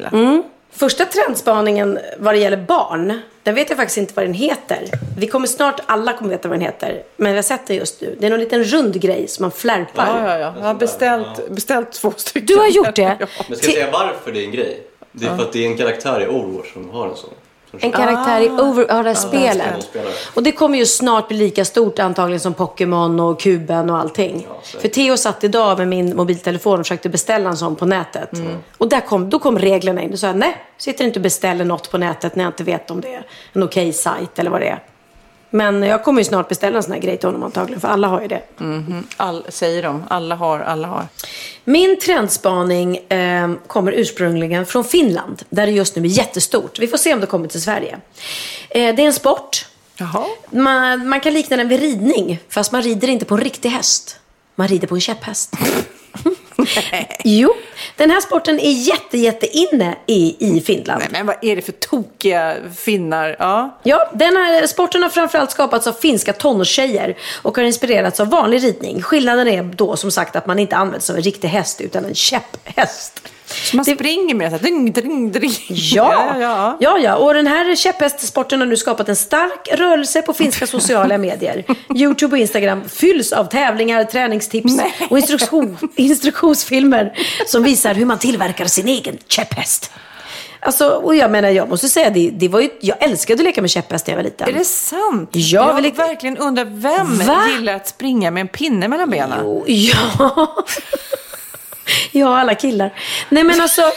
[0.72, 4.90] Första trendspaningen vad det gäller barn, den vet jag faktiskt inte vad den heter.
[5.18, 7.04] Vi kommer snart, alla kommer veta vad den heter.
[7.18, 8.16] Men vi har sett den just nu.
[8.20, 10.08] Det är någon liten rund grej som man flärpar.
[10.08, 10.54] Ja, ja, ja.
[10.58, 12.46] Jag har beställt, beställt två stycken.
[12.46, 13.18] Du har gjort det?
[13.48, 14.82] Men ska jag säga varför det är en grej?
[15.12, 17.30] Det är för att det är en karaktär i Overwatch som har en sån.
[17.80, 19.90] En karaktär i over, ja, det här spelet.
[20.34, 24.48] Och det kommer ju snart bli lika stort antagligen som Pokémon och Kuben och allting.
[24.82, 28.30] För Theo satt idag med min mobiltelefon och försökte beställa en sån på nätet.
[28.78, 30.12] Och där kom, då kom reglerna in.
[30.12, 32.92] Då sa jag, nej, sitter inte och beställer något på nätet när jag inte vet
[32.92, 34.84] om det är en okej sajt eller vad det är.
[35.50, 38.08] Men jag kommer ju snart beställa en sån här grej till honom antagligen, för alla
[38.08, 38.42] har ju det.
[39.18, 40.04] All, säger de.
[40.08, 41.08] Alla har, alla har.
[41.64, 46.80] Min trendspaning eh, kommer ursprungligen från Finland, där det just nu är jättestort.
[46.80, 48.00] Vi får se om det kommer till Sverige.
[48.70, 49.66] Eh, det är en sport.
[50.50, 54.20] Man, man kan likna den vid ridning, fast man rider inte på en riktig häst.
[54.56, 55.54] Man rider på en käpphäst.
[57.24, 57.54] jo,
[57.96, 61.00] den här sporten är jätte, jätte inne i, i Finland.
[61.00, 63.36] Nej, men vad är det för tokiga finnar?
[63.40, 63.80] Ja.
[63.84, 68.64] Ja, den här sporten har framförallt skapats av finska tonårstjejer och har inspirerats av vanlig
[68.64, 69.02] ridning.
[69.02, 72.06] Skillnaden är då som sagt att man inte använder sig av en riktig häst utan
[72.06, 73.22] en käpphäst.
[73.64, 75.52] Så man springer med så här, ding, ding, ding.
[75.70, 76.78] Ja, ja, ja.
[76.80, 77.16] ja, ja.
[77.16, 81.64] Och den här käpphästsporten har nu skapat en stark rörelse på finska sociala medier.
[81.96, 84.74] Youtube och Instagram fylls av tävlingar, träningstips
[85.10, 87.14] och instruktion, instruktionsfilmer
[87.48, 89.92] som visar hur man tillverkar sin egen käpphäst.
[90.60, 93.62] Alltså, och jag menar, jag måste säga, det, det var ju, jag älskade att leka
[93.62, 94.50] med käpphäst när jag var liten.
[94.50, 95.30] Är det sant?
[95.34, 97.42] Ja, jag väl- verkligen undrar vem Va?
[97.58, 99.40] gillar att springa med en pinne mellan benen?
[99.44, 100.56] Jo, ja.
[102.12, 102.94] Ja, alla killar.
[103.30, 103.82] Nej men alltså.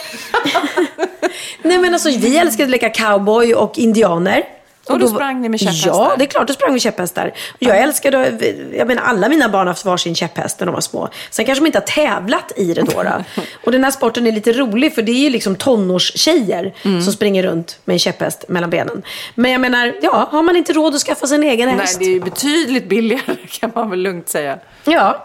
[1.62, 4.42] Nej men alltså, vi älskade att leka cowboy och indianer.
[4.88, 5.88] Och då var- sprang ni med käpphästar?
[5.90, 7.32] Ja, det är klart, då sprang vi käpphästar.
[7.58, 8.38] Jag älskade,
[8.76, 11.08] jag menar alla mina barn har haft varsin käpphäst när de var små.
[11.30, 13.02] Sen kanske de inte har tävlat i det då.
[13.02, 13.24] då.
[13.64, 17.02] Och den här sporten är lite rolig för det är ju liksom tonårstjejer Mm.
[17.02, 19.02] som springer runt med en käpphäst mellan benen.
[19.34, 21.98] Men jag menar, ja, har man inte råd att skaffa sig en egen Nej, häst?
[21.98, 24.58] det är ju betydligt billigare kan man väl lugnt säga.
[24.84, 25.24] Ja.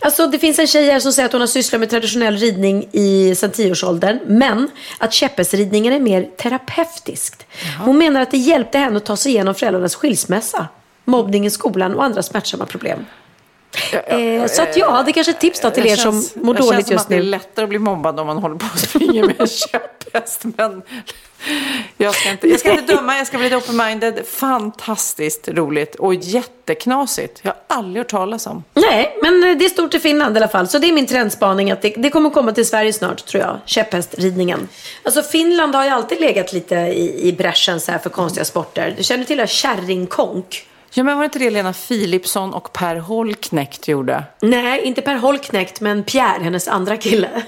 [0.00, 2.88] Alltså det finns en tjej här som säger att hon har sysslat med traditionell ridning
[2.92, 4.18] i sedan tioårsåldern.
[4.26, 7.46] Men att käpphästridningen är mer terapeutiskt.
[7.80, 10.68] Hon menar att det hjälpte henne att ta sig igenom föräldrarnas skilsmässa,
[11.04, 13.06] mobbning i skolan och andra smärtsamma problem.
[14.06, 16.54] Eh, så att ja, det är kanske ett tips då till er som känns- mår
[16.54, 17.22] det känns dåligt som just att det är nu.
[17.22, 20.42] lättare att bli mobbad om man håller på och springer med en käpphäst.
[20.56, 20.82] Men
[21.96, 24.26] jag ska, inte, jag ska inte döma, jag ska bli open-minded.
[24.26, 27.38] Fantastiskt roligt och jätteknasigt.
[27.42, 28.64] Jag har aldrig hört talas om.
[28.74, 30.68] Nej, men det är stort i Finland i alla fall.
[30.68, 33.58] Så det är min trendspaning att det, det kommer komma till Sverige snart, tror jag.
[33.66, 34.68] Käpphästridningen.
[35.02, 38.94] Alltså Finland har ju alltid legat lite i, i bräschen så här för konstiga sporter.
[38.98, 40.66] Du känner till kärringkonk?
[40.92, 44.24] Ja, men var det inte det Lena Philipsson och Per Holknekt gjorde?
[44.40, 47.28] Nej, inte Per Holknekt, men Pierre, hennes andra kille.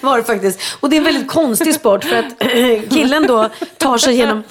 [0.00, 0.60] Var det faktiskt.
[0.80, 2.38] Och det är en väldigt konstig sport för att
[2.90, 3.48] killen då
[3.78, 4.42] tar sig genom...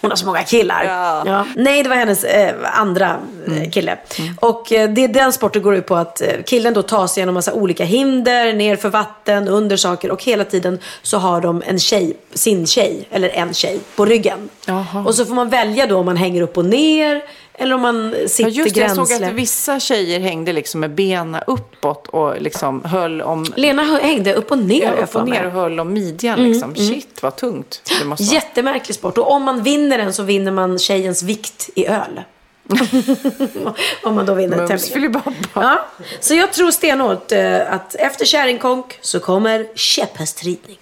[0.00, 0.84] Hon har så många killar.
[1.26, 1.46] Ja.
[1.56, 3.16] Nej, det var hennes eh, andra
[3.46, 3.98] eh, kille.
[4.40, 7.34] Och eh, det, den sporten går ut på att eh, killen då tar sig genom
[7.34, 11.78] massa olika hinder, ner för vatten, under saker och hela tiden så har de en
[11.78, 14.48] tjej, sin tjej, eller en tjej, på ryggen.
[14.66, 15.04] Jaha.
[15.06, 17.22] Och så får man välja då om man hänger upp och ner
[17.60, 19.22] eller om man sitter Ja, just det, jag såg gränslöst.
[19.22, 23.46] att vissa tjejer hängde liksom med benen uppåt och liksom höll om...
[23.56, 26.74] Lena hängde upp och ner, Ja, upp och ner och höll om midjan liksom.
[26.74, 28.34] Shit, vad tungt det måste vara.
[28.34, 29.18] Jättemärklig sport.
[29.18, 32.22] Och om man vinner den så vinner man tjejens vikt i öl.
[34.02, 35.22] om man då vinner tävlingen.
[35.54, 35.86] Ja,
[36.20, 40.78] så jag tror stenhårt eh, att efter kärringkonk så kommer käpphästridning.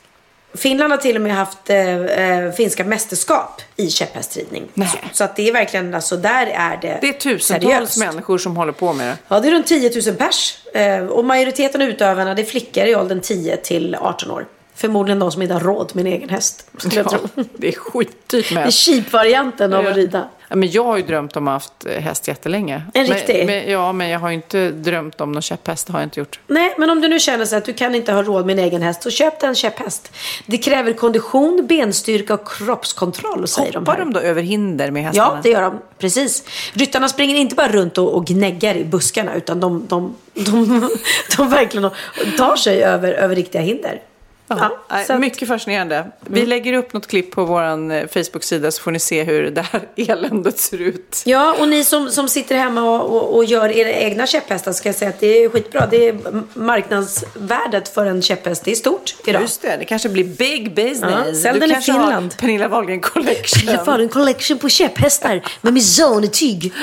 [0.54, 4.68] Finland har till och med haft eh, eh, finska mästerskap i käpphästridning.
[5.12, 7.98] Så att det är verkligen, alltså där är det Det är tusentals seriöst.
[7.98, 9.16] människor som håller på med det.
[9.28, 10.58] Ja, det är runt 10 000 pers.
[10.74, 14.46] Eh, och majoriteten av utövarna det är flickor i åldern 10 till 18 år.
[14.76, 16.70] Förmodligen de som inte har råd med en egen häst.
[16.78, 17.44] Skulle jag Ja, tro.
[17.56, 20.28] det är skitdyrt Det med är cheap-varianten av att rida.
[20.48, 22.82] Ja, men jag har ju drömt om att ha haft eh, häst jättelänge.
[22.94, 23.36] En riktig?
[23.36, 25.86] Men, men, ja, men jag har ju inte drömt om någon käpphäst.
[25.86, 26.40] Det har jag inte gjort.
[26.46, 28.64] Nej, men om du nu känner så att du kan inte ha råd med en
[28.64, 30.12] egen häst så köp dig en käpphäst.
[30.46, 33.98] Det kräver kondition, benstyrka och kroppskontroll säger de Hoppar här.
[34.00, 35.30] de då över hinder med hästarna?
[35.36, 35.78] Ja, det gör de.
[35.98, 36.44] Precis.
[36.72, 40.90] Ryttarna springer inte bara runt och, och gnäggar i buskarna utan de, de, de,
[41.36, 41.90] de verkligen
[42.38, 44.00] tar sig över, över riktiga hinder.
[44.48, 45.20] Ja, att- Mm.
[45.20, 46.10] Mycket fascinerande.
[46.20, 49.62] Vi lägger upp något klipp på vår eh, Facebook-sida så får ni se hur det
[49.62, 51.22] här eländet ser ut.
[51.26, 54.88] Ja, och ni som, som sitter hemma och, och, och gör era egna käpphästar ska
[54.88, 55.86] jag säga att det är skitbra.
[55.90, 56.18] Det är
[56.54, 59.42] marknadsvärdet för en käpphäst, det är stort idag.
[59.42, 61.00] Just det, det kanske blir big business.
[61.26, 62.36] Ja, sälj den i kanske har Finland.
[62.38, 63.72] Pernilla Wahlgren Collection.
[63.72, 66.72] Jag får en collection på käpphästar med Mizone-tyg.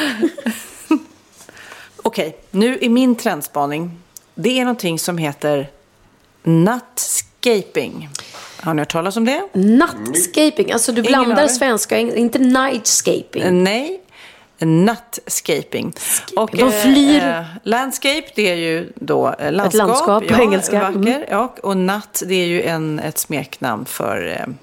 [2.04, 4.00] Okej, nu är min trendspaning.
[4.36, 5.70] Det är någonting som heter
[7.46, 8.10] nuttscaping.
[8.62, 9.42] Har ni hört talas om det?
[9.54, 13.64] Nuttscaping, alltså du Ingen blandar svenska, inte nightscaping.
[13.64, 14.02] Nej,
[14.60, 15.94] nuttscaping.
[16.36, 17.24] Och, De flyr.
[17.24, 19.88] Eh, landscape, det är ju då eh, landskap.
[19.88, 20.82] landskap på ja, engelska.
[20.82, 21.02] Mm.
[21.02, 24.54] Vacker, ja, och nut, det är ju en, ett smeknamn för eh,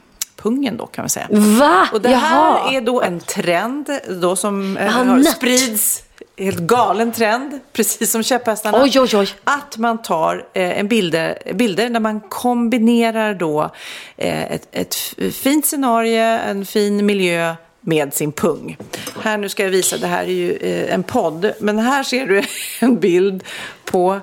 [0.41, 1.27] värmspungen då kan man säga.
[1.31, 1.89] Va?
[1.93, 2.73] Och det här Jaha.
[2.73, 6.03] är då en trend då som eh, Jaha, har sprids.
[6.41, 8.83] Helt galen trend, precis som käpphästarna.
[8.83, 9.29] Oj, oj, oj.
[9.45, 13.71] Att man tar eh, en bilder, bilder där man kombinerar då
[14.17, 14.95] eh, ett, ett
[15.35, 18.77] fint scenario, en fin miljö med sin pung.
[19.23, 22.27] Här nu ska jag visa, det här är ju eh, en podd, men här ser
[22.27, 22.43] du
[22.81, 23.45] en bild
[23.85, 24.21] på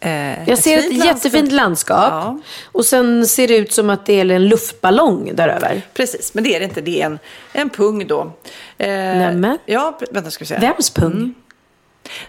[0.00, 2.08] eh, Jag ser ett fint jättefint landskap.
[2.10, 2.40] Ja.
[2.72, 5.82] Och sen ser det ut som att det är en luftballong däröver.
[5.94, 6.80] Precis, men det är det inte.
[6.80, 7.18] Det är en,
[7.52, 8.32] en pung då.
[8.78, 9.58] Eh, Nämen.
[9.66, 10.58] Ja, vänta ska vi se.
[10.58, 11.34] Vems pung?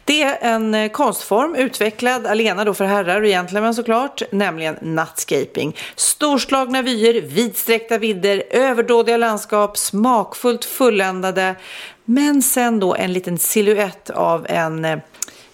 [0.05, 5.75] Det är en eh, konstform utvecklad alena då för herrar och gentlemän såklart, nämligen nuttscaping.
[5.95, 11.55] Storslagna vyer, vidsträckta vidder, överdådiga landskap, smakfullt fulländade,
[12.05, 14.97] men sen då en liten siluett av en, eh,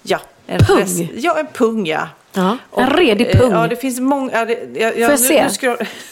[0.04, 0.78] ja, en Pung?
[0.80, 2.08] res- ja, en pung ja.
[2.34, 3.52] Ja, en Och, redig eh, pung.
[3.52, 4.32] Ja, det finns många.
[4.34, 5.68] Ja, det, jag, Får jag nu, se?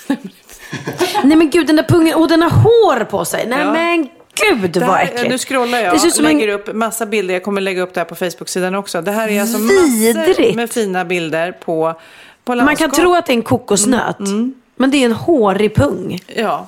[0.07, 0.15] Nu
[1.23, 2.15] Nej men gud, den där pungen.
[2.15, 3.47] Och den har hår på sig.
[3.47, 3.71] Nej Ja.
[3.73, 4.09] men
[4.41, 5.29] gud vad äckligt.
[5.29, 6.31] nu scrollar jag och som en...
[6.37, 7.33] lägger upp massa bilder.
[7.33, 9.01] Jag kommer lägga upp det här på Facebook-sidan också.
[9.01, 10.37] Det här är alltså Vidrigt.
[10.37, 11.93] massor med fina bilder på,
[12.43, 12.79] på Man landskap.
[12.79, 14.19] kan tro att det är en kokosnöt.
[14.19, 16.19] Mm, Men det är en hårig pung.
[16.35, 16.67] Ja,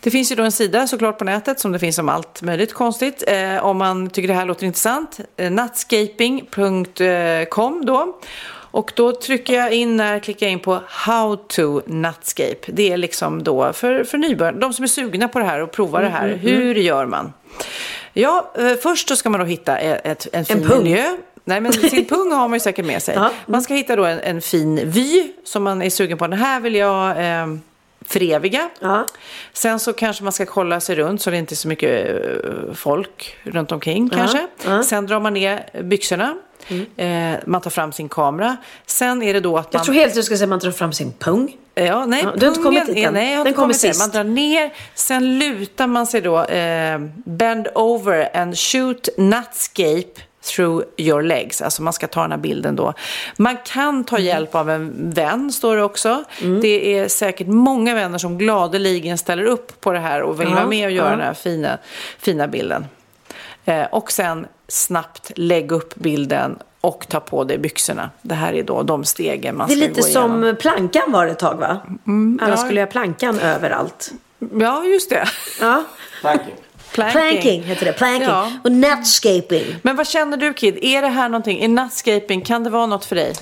[0.00, 2.72] det finns ju då en sida såklart på nätet som det finns om allt möjligt
[2.72, 3.24] konstigt.
[3.26, 5.18] Eh, om man tycker det här låter intressant.
[5.36, 8.16] Eh, nutscaping.com då.
[8.72, 12.56] Och då trycker jag in här, klickar jag in på How to Nutscape.
[12.66, 15.72] Det är liksom då för, för nybörjare, de som är sugna på det här och
[15.72, 16.28] provar det här.
[16.28, 17.32] Hur gör man?
[18.12, 20.82] Ja, eh, först så ska man då hitta ett, ett, en fin pung.
[20.82, 21.16] miljö.
[21.44, 23.14] Nej, men sin pung har man ju säkert med sig.
[23.18, 23.30] Ja.
[23.46, 26.26] Man ska hitta då en, en fin vy som man är sugen på.
[26.26, 27.46] Den här vill jag eh,
[28.06, 28.70] föreviga.
[28.80, 29.06] Ja.
[29.52, 32.74] Sen så kanske man ska kolla sig runt så det inte är så mycket eh,
[32.74, 34.46] folk runt omkring kanske.
[34.64, 34.82] ja.
[34.82, 36.36] Sen drar man ner byxorna.
[36.96, 38.56] Eh, man tar fram sin kamera.
[38.86, 39.78] Sen är det då att man...
[39.78, 41.56] Jag tror helt du ska säga att man drar fram sin pung.
[41.74, 43.14] Ja, nej, Ja, du har inte kommit dit än.
[43.14, 44.00] nej, jag har Den kommer sist.
[44.00, 50.20] Man drar ner, sen lutar man sig då, eh, bend over and shoot nutscape
[50.56, 51.62] through your legs.
[51.62, 52.94] Alltså man ska ta den här bilden då.
[53.36, 54.04] Man kan Mm.
[54.04, 56.24] ta hjälp av en vän, står det också.
[56.62, 60.54] Det är säkert många vänner som gladeligen ställer upp på det här och vill Ja,
[60.54, 61.10] vara med och göra ja.
[61.10, 61.78] den här fina,
[62.18, 62.86] fina bilden.
[63.64, 68.10] Eh, och sen snabbt lägg upp bilden och ta på dig byxorna.
[68.22, 70.42] Det här är då de stegen man Det är ska lite gå igenom.
[70.42, 71.80] som plankan var det ett tag va?
[72.40, 72.56] Alla ja.
[72.56, 74.12] skulle ha plankan överallt.
[74.54, 75.28] Ja, just det.
[75.60, 75.84] Ja.
[76.20, 76.54] Planking.
[76.92, 77.92] Planking heter det.
[77.92, 78.28] Planking.
[78.28, 78.52] Ja.
[78.64, 79.64] Och nutscaping.
[79.82, 80.78] Men vad känner du Kid?
[80.82, 81.62] Är det här någonting?
[81.62, 83.34] Är nuttscaping, kan det vara något för dig?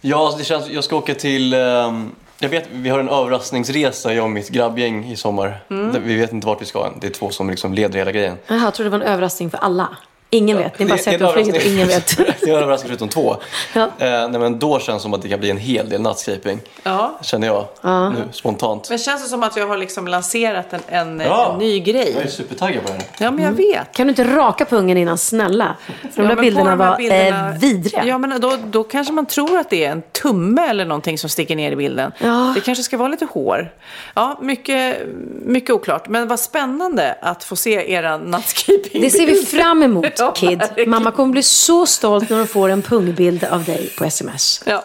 [0.00, 1.54] Ja, det känns, jag ska åka till...
[1.54, 5.58] ehm, jag vet, vi har en överraskningsresa, jag och mitt grabbgäng i sommar.
[5.70, 6.02] Mm.
[6.04, 6.92] Vi vet inte vart vi ska än.
[7.00, 8.36] Det är två som liksom leder hela grejen.
[8.46, 9.88] Jaha, jag trodde det var en överraskning för alla.
[10.30, 10.78] Ingen vet.
[10.78, 12.16] Ni bara en på flyget och ingen vet.
[12.16, 13.36] det är en överraskning förutom två.
[13.74, 13.82] Ja.
[13.82, 16.60] Eh, nej, men då känns det som att det kan bli en hel del nuttscaping.
[16.82, 17.18] Ja.
[17.22, 17.66] Känner jag
[18.14, 18.90] nu spontant.
[18.90, 21.50] Men känns det som att jag har liksom lanserat en, en, Ja.
[21.52, 22.12] en ny grej?
[22.14, 23.04] Jag är supertaggad på det.
[23.24, 23.92] Ja, men jag vet.
[23.92, 25.76] Kan du inte raka pungen innan, snälla?
[25.86, 28.04] För de Ja, där bilderna var bilderna- Eh, vidriga.
[28.04, 31.30] Ja, men då, då kanske man tror att det är en tumme eller någonting som
[31.30, 32.12] sticker ner i bilden.
[32.18, 32.52] Ja.
[32.54, 33.72] Det kanske ska vara lite hår.
[34.14, 34.96] Ja, mycket,
[35.42, 36.08] mycket oklart.
[36.08, 40.58] Men vad spännande att få se era nuttscaping Det ser vi fram emot, Ja, Kid.
[40.58, 40.90] verkligen.
[40.90, 44.62] Mamma kommer bli så stolt när hon får en pungbild av dig på sms.
[44.66, 44.84] Ja.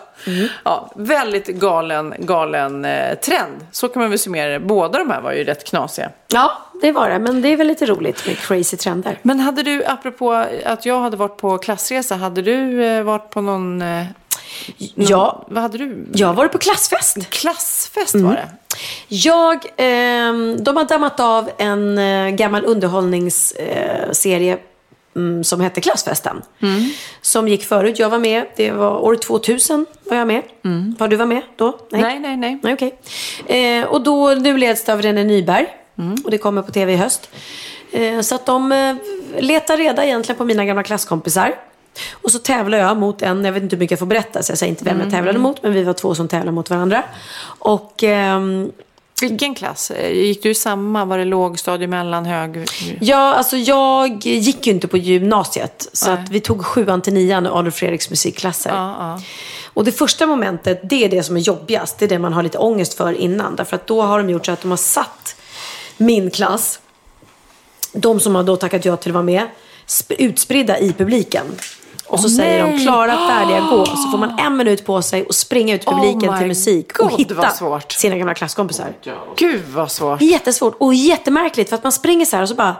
[0.65, 3.65] ja, väldigt galen, galen eh, trend.
[3.71, 4.59] Så kan man väl summera det.
[4.59, 6.09] Båda de här var ju rätt knasiga.
[6.27, 6.51] Ja,
[6.81, 7.19] det var det.
[7.19, 9.17] Men det är väl lite roligt med crazy trender.
[9.21, 13.41] Men hade du, apropå att jag hade varit på klassresa, hade du eh, varit på
[13.41, 13.81] någon...
[13.81, 13.87] Eh,
[14.95, 15.45] någon Ja.
[15.49, 16.05] Vad hade du?
[16.13, 17.29] Jag varit på klassfest.
[17.29, 18.27] Klassfest Mm.
[18.27, 18.47] var det.
[19.07, 24.65] Jag, ehm, de har dammat av en eh, gammal underhållningsserie eh, mm,
[25.43, 26.41] som hette Klassfesten.
[27.21, 27.99] Som gick förut.
[27.99, 28.45] Jag var med.
[28.55, 30.41] Det var år 2000 var jag med.
[30.99, 31.79] Var du var med då?
[31.91, 32.59] Nej, nej, nej.
[32.63, 32.99] Nej, okej.
[33.45, 35.67] Eh, och då, nu leds det av René Nyberg.
[36.23, 37.29] Och det kommer på tv i höst.
[37.91, 38.95] Eh, så att de eh,
[39.39, 41.55] letar reda egentligen på mina gamla klasskompisar.
[42.11, 44.51] Och så tävlar jag mot en, jag vet inte hur mycket jag får berätta så
[44.51, 45.63] jag säger inte vem jag tävlade mot.
[45.63, 47.03] Men vi var två som tävlade mot varandra.
[47.59, 48.71] Och ehm,
[49.21, 49.91] Vilken klass?
[49.91, 51.05] Eh, Gick du i samma?
[51.05, 52.65] Var det lågstadie, mellan, hög?
[53.01, 55.87] Ja, alltså jag gick ju inte på gymnasiet.
[55.93, 56.23] Så Nej.
[56.23, 58.69] att vi tog sjuan till nian och Adolf Fredriks musikklasser.
[58.69, 59.21] Ja, ja.
[59.73, 61.99] Och det första momentet, det är det som är jobbigast.
[61.99, 63.55] Det är det man har lite ångest för innan.
[63.55, 65.35] Därför att då har de gjort så att de har satt
[65.97, 66.79] min klass,
[67.93, 69.47] de som har då tackat ja till att vara med,
[69.87, 71.45] sp- utspridda i publiken.
[72.11, 72.83] Och så Åh, säger de nej.
[72.83, 73.85] klara, färdiga, gå.
[73.85, 76.47] Så får man en minut på sig att springa ut i Oh publiken my till
[76.47, 77.91] musik God, och hitta vad svårt.
[77.91, 78.93] sina gamla klasskompisar.
[79.35, 80.21] Gud vad svårt.
[80.21, 82.75] Jättesvårt och jättemärkligt för att man springer så här och så bara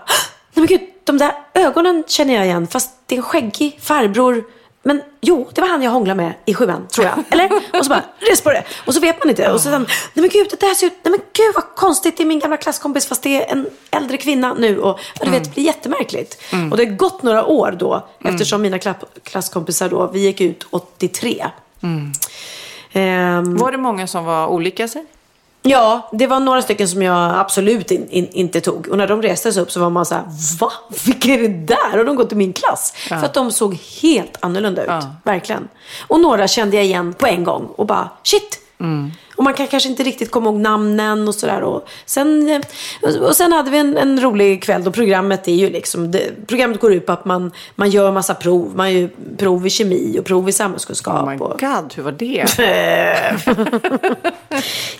[0.53, 4.43] Nej men gud, de där ögonen känner jag igen fast det är en skäggig farbror
[4.83, 7.23] men jo, det var han jag hånglade med i sjuan, tror jag.
[7.29, 7.49] Eller?
[7.79, 8.63] Och så bara, res på det.
[8.85, 9.51] Och så vet man inte.
[9.51, 12.17] Och så sen, nej men gud, det där ser ut, nej men gud vad konstigt,
[12.17, 14.79] det är min gamla klasskompis fast det är en äldre kvinna nu.
[14.79, 16.41] Och ja, du vet, det blir jättemärkligt.
[16.71, 20.65] Och det har gått några år då, eftersom mina kla- klasskompisar då, vi gick ut
[20.69, 21.45] 83.
[22.93, 25.05] Ehm, Var det många som var olika sig?
[25.63, 28.87] Ja, det var några stycken som jag absolut in, in, inte tog.
[28.87, 30.23] Och när de reste sig upp så var man så här,
[30.59, 30.71] va?
[31.05, 31.99] Vilka är det där?
[31.99, 32.93] Och de gått i min klass.
[33.07, 35.03] För att de såg helt annorlunda ut.
[35.23, 35.67] Verkligen.
[36.07, 37.65] Och några kände jag igen på en gång.
[37.75, 38.59] Och bara, shit!
[39.41, 41.61] Och man kan kanske inte riktigt komma ihåg namnen och sådär.
[41.61, 45.69] Och sen, eh, och sen hade vi en, en rolig kväll då programmet är ju
[45.69, 48.75] liksom, det, programmet går ut på att man, man gör massa prov.
[48.75, 51.23] Man gör prov i kemi och prov i samhällskunskap.
[51.23, 52.45] Oh my och, god, hur var det?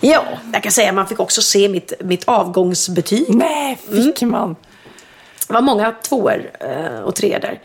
[0.00, 3.34] ja, jag kan säga att man fick också se mitt, mitt avgångsbetyg.
[3.34, 4.56] Nej, fick man?
[5.48, 7.60] Det var många tvåor eh, och treor där.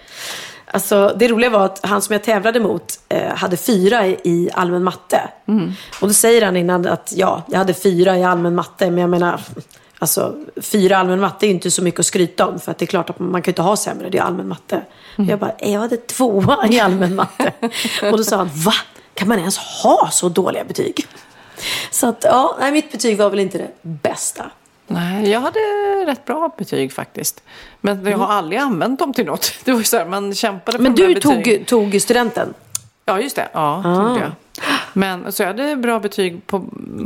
[0.72, 4.84] Alltså, det roliga var att han som jag tävlade mot eh, hade fyra i, allmän
[4.84, 5.30] matte.
[6.02, 8.92] Och då säger han innan att ja, jag hade fyra i allmän matte.
[8.92, 9.42] Men jag menar,
[10.00, 12.60] alltså fyra allmän matte är ju inte så mycket att skryta om.
[12.60, 14.48] För att det är klart att man kan ju inte ha sämre, det är allmän
[14.48, 14.82] matte.
[15.16, 17.52] Jag bara, "Eh, jag hade tvåa i allmän matte.
[18.12, 18.74] och då sa han, va?
[19.14, 21.06] Kan man ens ha så dåliga betyg?
[21.92, 24.52] Så att, ja, nej, mitt betyg var väl inte det bästa.
[24.88, 25.60] Nej, jag hade
[26.08, 27.44] rätt bra betyg faktiskt.
[27.82, 29.54] Men jag har aldrig använt dem till något.
[29.64, 32.54] Det var ju så här, man kämpade för Men du tog, tog studenten.
[33.06, 33.50] Ja, just det.
[33.54, 34.10] Ja, Ah.
[34.10, 34.32] gjorde jag.
[34.94, 36.66] Men, så jag hade bra betyg på,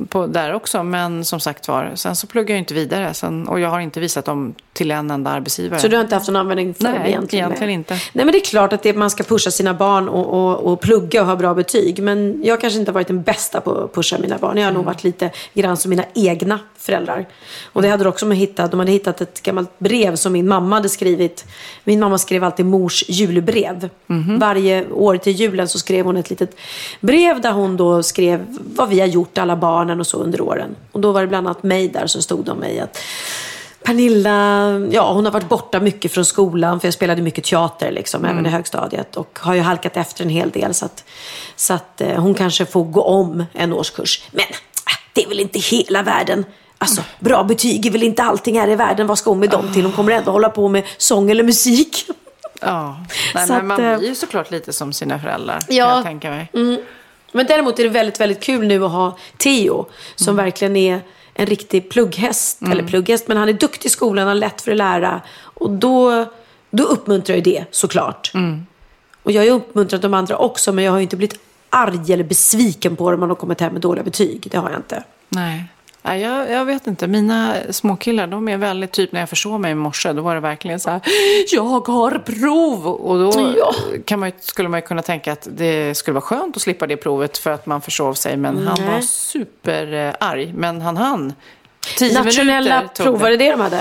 [0.10, 0.84] på där också.
[0.84, 3.14] Men som sagt var, sen så pluggade jag inte vidare.
[3.14, 5.80] Sen, och jag har inte visat dem till en enda arbetsgivare.
[5.80, 7.46] Så du har inte haft någon användning för Nej, det egentligen?
[7.46, 7.94] egentligen inte.
[7.94, 10.82] Nej, men det är klart att det, man ska pusha sina barn och, och, och
[10.82, 12.04] plugga och ha bra betyg.
[12.04, 14.58] Men jag kanske inte har varit den bästa på att pusha mina barn.
[14.58, 17.28] Jag har nog varit lite grann som mina egna föräldrar.
[17.64, 18.72] Och det hade de också med hittat.
[18.72, 21.46] De hade hittat ett gammalt brev som min mamma hade skrivit.
[21.84, 23.90] Min mamma skrev alltid mors julbrev.
[24.40, 26.56] Varje år till julen så skrev hon ett litet
[27.00, 30.76] brev där hon då skrev vad vi har gjort, alla barnen och så under åren.
[30.92, 32.98] Och då var det bland annat mig där som stod om mig att
[33.84, 38.26] Pernilla, ja hon har varit borta mycket från skolan för jag spelade mycket teater liksom,
[38.26, 39.18] även i högstadiet.
[39.18, 41.04] Och har ju halkat efter en hel del så att,
[41.56, 44.24] så att eh, hon kanske får gå om en årskurs.
[44.32, 46.46] Men äh, det är väl inte hela världen.
[46.78, 49.08] Alltså bra betyg är väl inte allting här i världen.
[49.08, 49.84] Vad ska hon med dem till?
[49.84, 52.06] Hon kommer ändå hålla på med sång eller musik.
[52.62, 53.06] Ja,
[53.36, 55.60] Nej, men man att, eh, blir ju såklart lite som sina föräldrar.
[55.70, 55.96] Ja.
[55.96, 56.50] Jag tänka mig.
[57.32, 61.02] Men däremot är det väldigt, väldigt kul nu att ha Theo som verkligen är
[61.34, 62.62] en riktig plugghäst.
[62.62, 65.22] Eller plugghäst, men han är duktig i skolan, han har lätt för att lära.
[65.40, 66.26] Och då,
[66.70, 68.32] då uppmuntrar jag det såklart.
[69.24, 72.14] Och jag har ju uppmuntrat de andra också, men jag har ju inte blivit arg
[72.14, 74.48] eller besviken på dem om de har kommit hem med dåliga betyg.
[74.52, 75.04] Det har jag inte.
[75.30, 75.64] Nej.
[76.04, 77.08] Nej, jag, jag vet inte.
[77.08, 80.42] Mina småkillar, de är väldigt, typ när jag försov mig i morse, då var det
[80.42, 81.02] verkligen så här,
[81.52, 82.88] jag har prov!
[82.88, 83.74] Och då Ja.
[84.06, 86.98] kan man, skulle man ju kunna tänka att det skulle vara skönt att slippa det
[86.98, 88.94] provet för att man försov sig, men han Nej.
[88.94, 90.54] var superarg.
[90.58, 91.34] Men han hann.
[91.98, 93.78] Tio Nationella prov, var det det de hade?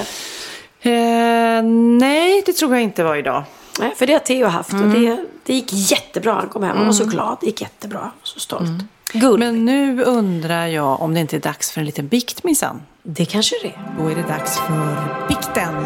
[0.83, 1.63] Eh,
[1.99, 3.43] nej, det tror jag inte var idag.
[3.81, 4.73] Nej, för det har Theo haft.
[4.73, 6.33] Och det, det gick jättebra.
[6.33, 7.37] Han kom hem och var så glad.
[7.41, 8.11] Det gick jättebra.
[8.23, 8.71] Så stolt.
[9.13, 9.39] Gull.
[9.39, 12.83] Men nu undrar jag om det inte är dags för en liten bikt minsann.
[13.03, 13.95] Det kanske det är.
[13.99, 14.97] Då är det dags för
[15.29, 15.75] bikten.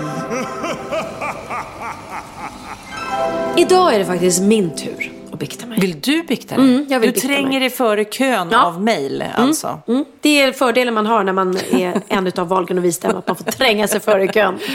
[3.56, 5.80] Idag är det faktiskt min tur att bikta mig.
[5.80, 6.64] Vill du bikta dig?
[6.64, 7.60] Mm, jag vill du bikta tränger mig.
[7.60, 8.62] dig före kön Ja.
[8.64, 9.78] av mejl alltså.
[9.88, 10.04] Mm.
[10.20, 13.36] Det är fördelen man har när man är en av Wahlgren och Wistam, att man
[13.36, 14.58] får tränga sig före kön.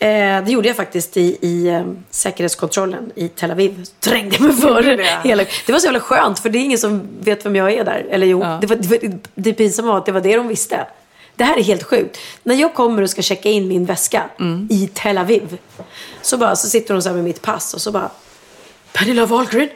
[0.00, 3.84] Eh, det gjorde jag faktiskt i, i eh, säkerhetskontrollen i Tel Aviv.
[4.00, 4.52] Trängde mig
[4.96, 5.20] det?
[5.24, 7.84] Hela, det var så jävla skönt, för det är ingen som vet vem jag är
[7.84, 8.06] där.
[8.10, 10.86] Eller jo, det, var, det, var, det pinsamma var att det var det de visste.
[11.36, 12.18] Det här är helt sjukt.
[12.42, 14.30] När jag kommer och ska checka in min väska
[14.70, 15.58] i Tel Aviv.
[16.22, 18.10] Så, bara, så sitter hon så här med mitt pass och så bara
[18.92, 19.68] Pernilla Wahlgren?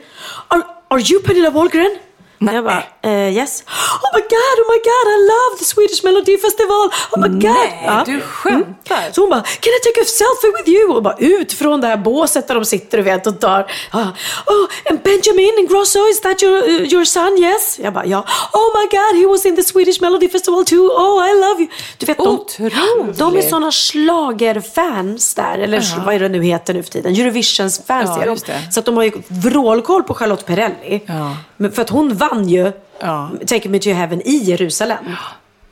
[0.49, 1.99] Are, are you Pernilla Wahlgren?
[2.45, 2.55] Nej.
[2.55, 3.65] Jag bara, eh, yes.
[4.05, 6.85] Oh my god, oh my god, I love the Swedish Melody Festival.
[7.13, 7.43] Oh my god.
[7.43, 9.13] Nej, du skämtar.
[9.13, 10.97] Så hon bara, can I take a selfie with you?
[10.97, 13.61] Och bara ut från det här båset där de sitter och vet och tar.
[13.93, 17.39] Oh, and Benjamin Ingrosso, is that your, uh, your son?
[17.39, 17.79] Yes.
[17.83, 18.19] Jag bara, ja.
[18.53, 20.87] Oh my god, he was in the Swedish Melody Festival too.
[20.89, 21.69] Oh, I love you.
[21.99, 23.19] Du vet, de, Otroligt.
[23.19, 25.59] de är sådana schlagerfans där.
[25.59, 27.13] Eller vad är det nu heter nu för tiden?
[27.15, 28.37] Eurovisions fans Ja, är de.
[28.73, 31.03] Så att de har ju vrålkoll på Charlotte Perrelli.
[31.07, 31.37] Ja.
[31.75, 33.31] För att hon vann ju Ja.
[33.47, 35.05] Take Me To Heaven i Jerusalem.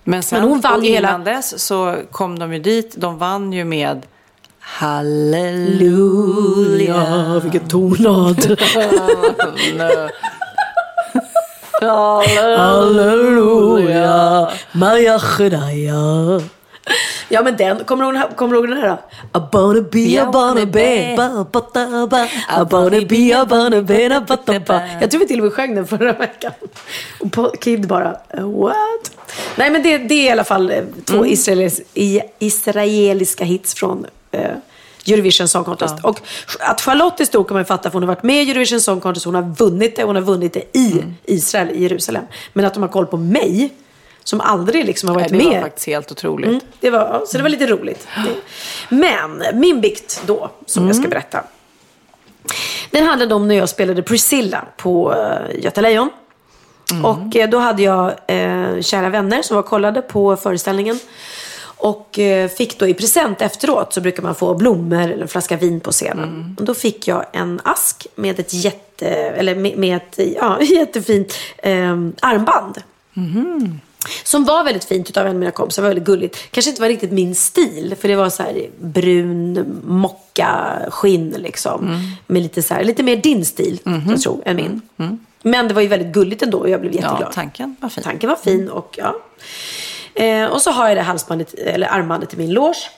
[0.04, 2.94] Men, sen, Men hon vann ju hela- dess så kom de ju dit.
[2.96, 4.06] De vann ju med
[4.60, 5.80] Halleluja.
[7.42, 8.46] vilken tonart.
[13.10, 16.40] Halleluja, Maja Chedaya.
[17.32, 18.98] Ja men den, kommer du ihåg, kommer du ihåg den här då?
[19.40, 22.24] I wanna be, a wanna be, ba, ba, ba, ba.
[22.24, 24.80] I wanna be, a wanna be, ba, ba, ba, ba.
[25.00, 26.52] Jag tror vi till och med sjöng den förra veckan.
[27.20, 29.10] Och på Kid bara, "Uh, what?
[29.56, 34.06] Nej men det, det är i alla fall eh, två israelis, i, israeliska hits från
[34.32, 34.50] eh,
[35.06, 35.94] Eurovision Song Contest.
[36.02, 36.20] Och
[36.60, 39.00] att Charlotte är stor kan man fatta för hon har varit med i Eurovision Song
[39.00, 42.24] Contest, hon har vunnit det, hon har vunnit det i Israel, i Jerusalem.
[42.52, 43.72] Men att de har koll på mig,
[44.30, 45.54] som aldrig liksom har varit Nej, det med.
[45.54, 46.48] var faktiskt helt otroligt.
[46.48, 48.08] Mm, det var, så det var lite roligt.
[48.88, 51.44] Men min bikt då, som jag ska berätta.
[52.90, 56.10] Den handlade om när jag spelade Priscilla på uh, Göta Lejon.
[57.04, 60.98] Och eh, då hade jag uh, kära vänner som var kollade på föreställningen.
[61.62, 65.56] Och eh, fick då i present efteråt så brukar man få blommor eller en flaska
[65.56, 66.56] vin på scenen.
[66.58, 71.34] Och då fick jag en ask med ett jätte, eller med, med ett ja, jättefint
[71.58, 72.82] eh, armband.
[74.24, 76.38] Som var väldigt fint utav en av mina kompisar, var väldigt gulligt.
[76.50, 82.02] Kanske inte var riktigt min stil, för det var så här brun mocka skinn liksom.
[82.26, 84.80] Med lite så här, lite mer din stil, jag tror, än min.
[85.42, 87.22] Men det var ju väldigt gulligt ändå och jag blev jätteglad.
[87.22, 88.04] Ja, tanken var fin.
[88.04, 89.16] Tanken var fin och ja.
[90.14, 92.90] Eh, och så har jag det halsbandet, eller armbandet i min loge.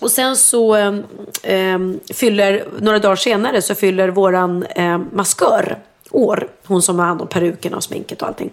[0.00, 0.94] Och sen så eh,
[1.42, 1.78] eh,
[2.14, 5.78] fyller, några dagar senare så fyller våran eh, maskör
[6.10, 6.48] år.
[6.64, 8.50] Hon som har hand om perukerna och sminket och allting.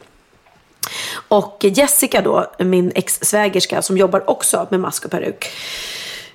[1.28, 5.46] Och Jessica då, min ex-svägerska som jobbar också med mask och peruk.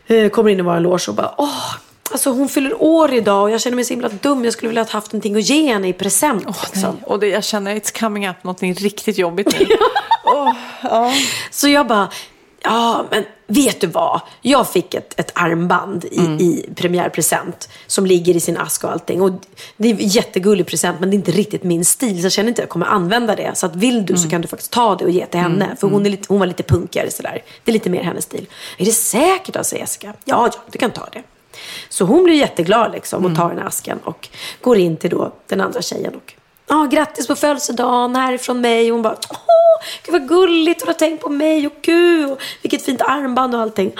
[0.06, 1.74] eh, Kommer in i vår loge och bara åh,
[2.12, 4.44] alltså hon fyller år idag och jag känner mig så himla dum.
[4.44, 6.44] Jag skulle vilja ha haft någonting att ge henne i present.
[6.46, 6.82] liksom.
[6.94, 7.02] Nej.
[7.06, 9.66] Och det, jag känner it's coming up någonting riktigt jobbigt nu.
[11.50, 12.08] Så jag bara,
[12.66, 14.20] ja men vet du vad?
[14.42, 19.22] Jag fick ett, ett armband i, i premiärpresent som ligger i sin ask och allting.
[19.22, 19.32] Och
[19.76, 22.48] det är en jättegullig present men det är inte riktigt min stil så jag känner
[22.48, 23.50] inte att jag kommer använda det.
[23.54, 25.76] Så att vill du så kan du faktiskt ta det och ge till henne.
[25.80, 27.42] För hon, är lite, hon var lite punkigare sådär.
[27.64, 28.46] Det är lite mer hennes stil.
[28.78, 30.14] Är det säkert säger Jessica.
[30.24, 31.22] Ja, ja, du kan ta det.
[31.88, 34.28] Så hon blir jätteglad liksom och tar den här asken och
[34.60, 36.34] går in till då den andra tjejen och
[36.68, 38.92] Ja, grattis på födelsedagen härifrån mig.
[38.92, 42.40] Och hon bara, åh, gud vad gulligt, Hon har tänkt på mig och gud, och
[42.62, 43.92] vilket fint armband och allting.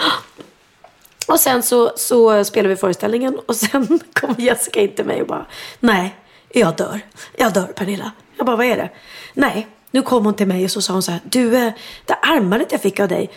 [1.27, 5.27] Och sen så, så spelar vi föreställningen och sen kommer Jessica in till mig och
[5.27, 5.45] bara,
[5.79, 6.15] nej,
[6.49, 6.99] jag dör.
[7.37, 8.11] Jag dör Pernilla.
[8.37, 8.89] Jag bara, vad är det?
[9.33, 11.73] Nej, nu kom hon till mig och så sa hon så här, du, eh,
[12.05, 13.29] det armbandet jag fick av dig,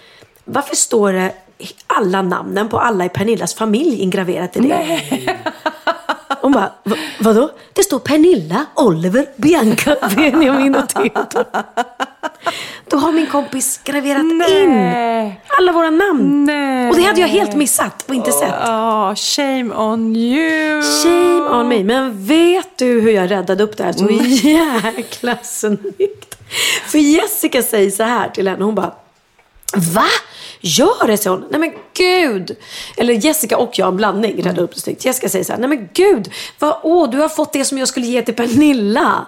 [0.44, 1.32] varför står det
[1.86, 5.00] alla namnen på alla i Pernillas familj ingraverat i det?
[6.40, 7.50] Hon bara, "Va- vadå?
[7.72, 11.44] Det står Pernilla, Oliver, Bianca, Benjamin och Theodor.
[12.88, 14.42] Då har min kompis graverat in
[15.58, 16.44] alla våra namn.
[16.44, 16.88] Nej.
[16.90, 18.54] Och det hade jag helt missat och inte sett.
[18.64, 20.82] Ja, shame on you.
[20.82, 21.84] Shame on me.
[21.84, 24.08] Men vet du hur jag räddade upp det här så
[24.46, 26.34] jäkla snyggt?
[26.86, 28.64] För Jessica säger så här till henne.
[28.64, 28.92] Hon bara,
[29.94, 30.04] va?
[30.60, 31.46] Gör det, säger hon.
[31.50, 32.56] Nej men gud.
[32.96, 35.04] Eller Jessica och jag, en blandning, räddade upp det snyggt.
[35.04, 36.32] Jessica säger så här, nej men gud.
[36.58, 39.26] Vad, åh, du har fått det som jag skulle ge till Pernilla.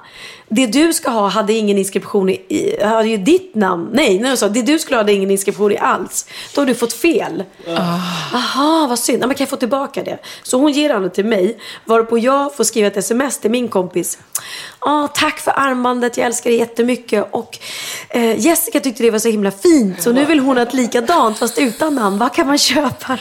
[0.54, 3.90] Det du ska ha hade ingen inskription i, hade ju ditt namn.
[3.92, 6.26] Nej, jag sa, det du skulle ha hade ingen inskription i alls.
[6.54, 7.44] Då har du fått fel.
[8.32, 9.22] Aha, vad synd.
[9.22, 10.18] Ja, men kan jag få tillbaka det?
[10.42, 11.58] Så hon ger den till mig.
[11.84, 14.18] Varpå jag får skriva ett sms till min kompis.
[14.78, 17.28] Ah, tack för armbandet, jag älskar det jättemycket.
[17.30, 17.58] Och
[18.08, 20.02] eh, Jessica tyckte det var så himla fint.
[20.02, 22.18] Så nu vill hon ha ett likadant fast utan namn.
[22.18, 23.18] Vad kan man köpa?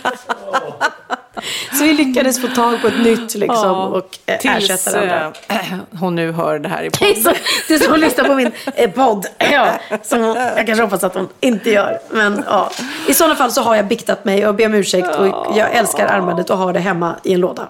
[1.78, 5.34] så vi lyckades få tag på ett nytt liksom, och eh, Tills ersätta det andra.
[5.48, 5.58] eh,
[6.00, 7.24] hon nu hör det här i podden.
[7.24, 7.34] så-
[7.68, 9.26] Det är som att lyssna på min eh, podd.
[9.52, 9.68] Ja,
[10.04, 12.00] som hon, jag kanske hoppas att hon inte gör.
[12.10, 12.70] Men ja.
[13.08, 15.08] I sådana fall så har jag biktat mig och ber om ursäkt.
[15.16, 15.28] Och
[15.58, 17.68] jag älskar armbandet och har det hemma i en låda.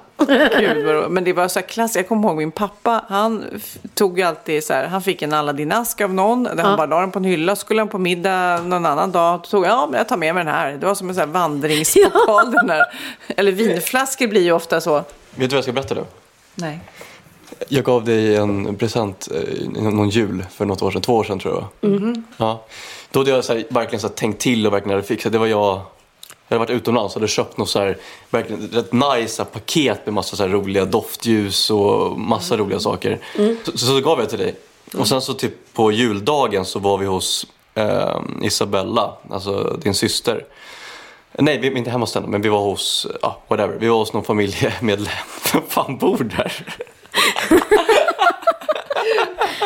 [0.60, 1.12] Gud, vad.
[1.12, 1.96] Men det var så här klass.
[1.96, 3.06] Jag kommer ihåg min pappa.
[3.10, 3.46] Han
[3.94, 4.88] tog ju alltid så här.
[4.88, 6.44] Han fick en Aladdin-ask av någon.
[6.44, 7.56] Där han bara la den på en hylla.
[7.56, 9.40] Så skulle han på middag någon annan dag.
[9.40, 10.72] Då tog jag, ja men jag tar med mig den här.
[10.72, 12.52] Det var som en sån här vandringspokal.
[12.52, 12.84] Den där.
[13.28, 14.96] Eller vinflaskor blir ju ofta så.
[14.96, 15.06] Vet
[15.36, 16.04] du vad jag ska berätta nu?
[16.56, 16.80] Nej.
[17.68, 21.40] Jag gav dig en present eh, någon jul för något år sedan, två år sedan
[21.40, 21.92] tror jag.
[22.38, 22.66] Ja.
[23.12, 25.32] Då hade jag så här, verkligen så här, tänkt till och verkligen hade fixat.
[25.32, 25.82] Det var jag,
[26.52, 27.98] jag hade varit utomlands och hade köpt något så här,
[28.30, 33.20] verkligen rätt nice paket med massa så roliga doftljus och massa roliga saker.
[33.66, 34.56] Så, så, så gav jag till dig.
[34.98, 37.46] Och sen så typ på juldagen så var vi hos
[37.76, 40.46] eh, Isabella, alltså din syster.
[41.34, 43.78] Nej, vi var inte hemma hos henne, men vi var hos, ja, whatever.
[43.80, 45.14] Vi var hos någon familjemedlem.
[45.54, 46.66] Vem fan bor där?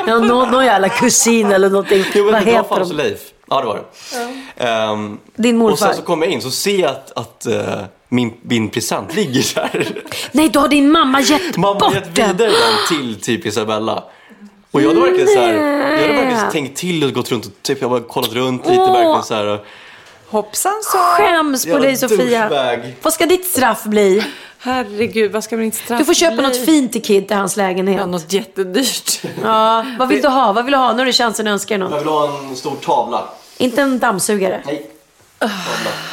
[0.07, 2.03] Ja, någon, någon jävla kusin eller någonting.
[2.13, 2.93] Jo, men Vad det var heter farsa de?
[3.03, 3.19] Leif.
[3.49, 4.65] Ja, det var det.
[4.65, 5.87] Ehm, Din och morfar.
[5.87, 9.55] sen så kommer jag in så ser jag att, att eh, min, min present ligger
[9.55, 10.01] där.
[10.31, 12.37] Nej, då har din mamma gett Mamma har bort gett den.
[12.37, 14.03] vidare den till typ Isabella.
[14.71, 17.51] Och jag hade verkligen så här, jag hade verkligen tänkt till och gått runt och
[17.61, 18.93] typ, jag har kollat runt lite Åh.
[18.93, 19.45] verkligen så här.
[19.47, 19.65] och-
[20.27, 20.97] Hoppsan så.
[20.97, 22.49] Skäms på dig Sofia.
[23.01, 24.23] Vad ska ditt straff bli?
[24.65, 26.43] Herregud, vad ska min straff Du får köpa bli?
[26.43, 27.97] något fint till Kid till hans lägenhet.
[27.99, 29.21] Ja, något jättedyrt.
[29.43, 30.53] Ja, vad vill du ha?
[30.53, 30.91] Vad vill du ha?
[30.93, 32.01] Nu har du chansen att önska dig Jag något.
[32.01, 33.23] vill ha en stor tavla.
[33.57, 34.61] Inte en dammsugare.
[34.65, 34.91] Nej.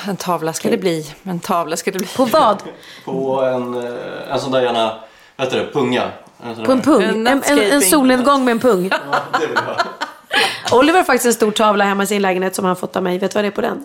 [0.09, 1.07] En tavla ska det bli.
[1.23, 2.07] En tavla ska det bli.
[2.07, 2.63] På vad?
[3.05, 4.95] På en, eh, en sån där gärna,
[5.37, 6.03] vad heter det, punga.
[6.45, 7.03] En På en pung?
[7.03, 8.91] En En, en, solnedgång med en pung.
[8.91, 10.79] Ja, det vill jag.
[10.79, 13.19] Oliver har faktiskt en stor tavla hemma i sin lägenhet som han fått av mig.
[13.19, 13.85] Vet du vad det är på den?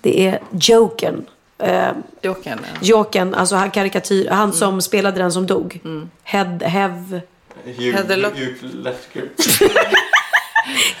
[0.00, 1.24] Det är Jokern.
[1.62, 1.88] Eh,
[2.22, 2.58] Jokern.
[2.62, 2.78] ja.
[2.80, 5.80] Jokern, alltså han karikatyr, han som spelade den som dog.
[6.24, 7.20] Head, Hev...
[7.64, 9.24] Hugh- Heather Lock- Hugh Lefker.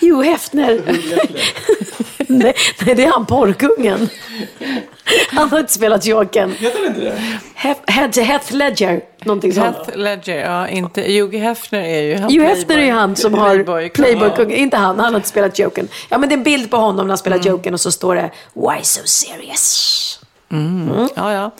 [0.00, 0.80] Hugh Hefner.
[2.28, 2.54] nej,
[2.86, 4.08] nej, det är han porrkungen.
[5.30, 6.50] Han har inte spelat Jokern.
[6.50, 7.20] Heter det inte det?
[7.54, 9.76] Hef, Heath, Heath Ledger, någonting sånt.
[9.76, 11.02] Heath Ledger, ja inte.
[11.02, 12.30] Hugh Hefner är ju han.
[12.32, 13.88] Hugh Hefner är ju han som har Playboy.
[13.90, 14.56] Playboy-kungen.
[14.56, 15.88] Inte han, han har inte spelat Jokern.
[16.08, 18.14] Ja men det är en bild på honom när han spelar Jokern och så står
[18.14, 20.18] det Why so serious?
[21.14, 21.50] Ja, ja.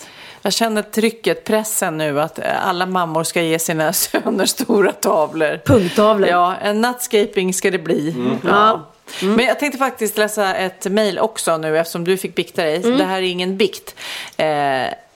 [0.41, 5.61] Jag känner trycket, pressen nu att alla mammor ska ge sina söner stora tavlor.
[5.65, 6.29] Punkttavlor.
[6.29, 8.15] Ja, en nuttscaping ska det bli.
[8.47, 8.89] Ja.
[9.21, 12.79] Men jag tänkte faktiskt läsa ett mejl också nu eftersom du fick bikta dig.
[12.79, 13.95] Det här är ingen bikt.
[14.37, 14.47] Eh,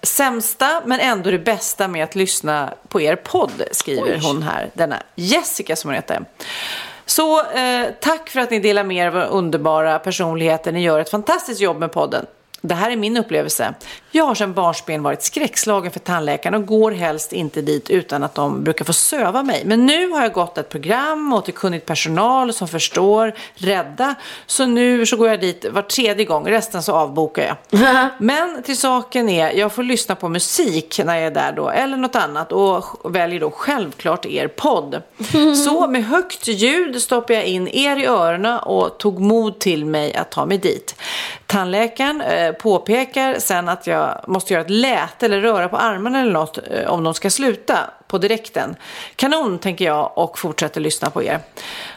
[0.02, 4.70] sämsta men ändå det bästa med att lyssna på er podd skriver hon här.
[4.74, 6.26] Denna Jessica som hon heter.
[7.06, 10.72] Så eh, tack för att ni delar med er av underbara personligheter.
[10.72, 12.26] Ni gör ett fantastiskt jobb med podden.
[12.62, 13.74] Det här är min upplevelse.
[14.12, 18.36] Jag har sedan barnsben varit skräckslagen för tandläkaren och går helst inte dit utan att
[18.36, 19.64] de brukar få söva mig.
[19.66, 24.16] Men nu har jag gått ett program och till kunnigt personal som förstår, rädda.
[24.46, 28.10] Så nu så går jag dit var tredje gång, resten så avbokar jag.
[28.20, 31.98] Men till saken är, jag får lyssna på musik när jag är där då, eller
[31.98, 35.02] något annat och väljer då självklart er podd.
[35.66, 40.16] Så med högt ljud stoppar jag in er i öronen och tog mod till mig
[40.16, 40.96] att ta mig dit.
[41.48, 46.32] Tandläkaren eh, påpekar sen att jag måste göra ett läte eller röra på armarna eller
[46.32, 47.78] något eh, om de ska sluta
[48.08, 48.76] på direkten.
[49.16, 51.40] Kanon tänker jag och fortsätter lyssna på er.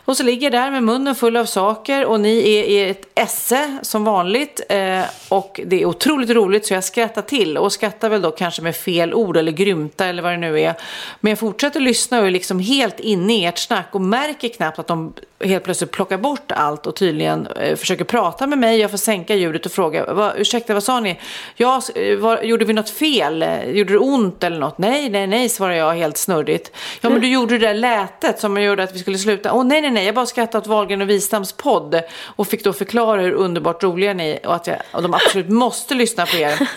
[0.04, 3.06] Och så ligger jag där med munnen full av saker och ni är i ett
[3.14, 8.08] esse som vanligt eh, och det är otroligt roligt så jag skrattar till och skrattar
[8.08, 10.74] väl då kanske med fel ord eller grymta eller vad det nu är.
[11.20, 14.78] Men jag fortsätter lyssna och är liksom helt inne i ert snack och märker knappt
[14.78, 15.12] att de
[15.44, 18.78] helt plötsligt plockar bort allt och tydligen eh, försöker prata med mig.
[18.78, 21.18] Jag får sänka ljudet och fråga, Va, ursäkta vad sa ni?
[21.56, 23.44] Ja, eh, var, gjorde vi något fel?
[23.66, 24.78] Gjorde det ont eller något?
[24.78, 26.72] Nej, nej, nej, svarar jag helt snurrigt.
[27.00, 29.52] Ja, men du gjorde det där lätet som gjorde att vi skulle sluta.
[29.52, 32.72] Åh, nej, nej, nej, jag bara skrattade åt Wahlgren och Wistams podd och fick då
[32.72, 36.36] förklara hur underbart roliga ni är och att jag, och de absolut måste lyssna på
[36.36, 36.68] er.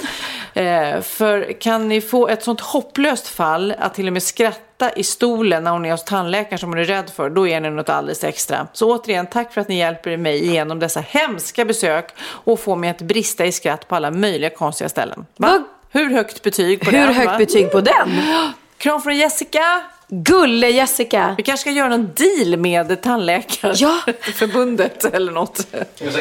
[0.53, 5.03] Eh, för kan ni få ett sånt hopplöst fall att till och med skratta i
[5.03, 7.89] stolen när hon är hos tandläkaren som hon är rädd för, då är ni något
[7.89, 8.67] alldeles extra.
[8.74, 12.89] Så återigen, tack för att ni hjälper mig igenom dessa hemska besök och får mig
[12.89, 15.26] att brista i skratt på alla möjliga konstiga ställen.
[15.38, 15.63] Va?
[15.89, 17.13] Hur högt betyg på Hur den?
[17.13, 17.38] högt va?
[17.38, 18.09] betyg på den?
[18.84, 19.81] Kram från Jessica!
[20.07, 21.34] Gulle Jessica.
[21.38, 22.95] Vi kanske ska göra någon deal med Ja.
[23.03, 25.67] Tandläkarförbundet eller något.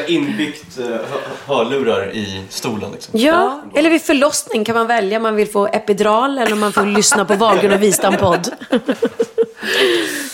[0.07, 0.99] Inbyggt eh, hö-
[1.45, 3.19] hörlurar i stolen liksom.
[3.19, 6.73] Ja, eller vid förlossning kan man välja om man vill få epidural eller om man
[6.73, 8.49] får lyssna på Wahlgren och Wistam-podd.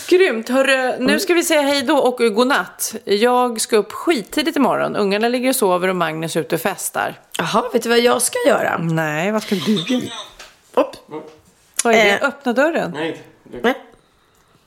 [0.08, 0.48] Grymt.
[0.48, 2.94] Hörru, nu ska vi säga hej då och godnatt.
[3.04, 4.96] Jag ska upp skittidigt imorgon.
[4.96, 7.18] Ungarna ligger och sover och Magnus är ute och festar.
[7.38, 8.78] Jaha, vet du vad jag ska göra?
[8.78, 10.02] Nej, vad ska du göra?
[10.74, 10.96] Upp.
[11.84, 12.10] Vad är det?
[12.10, 12.28] Eh.
[12.28, 12.90] Öppna dörren.
[12.94, 13.22] Nej,
[13.62, 13.74] Nej.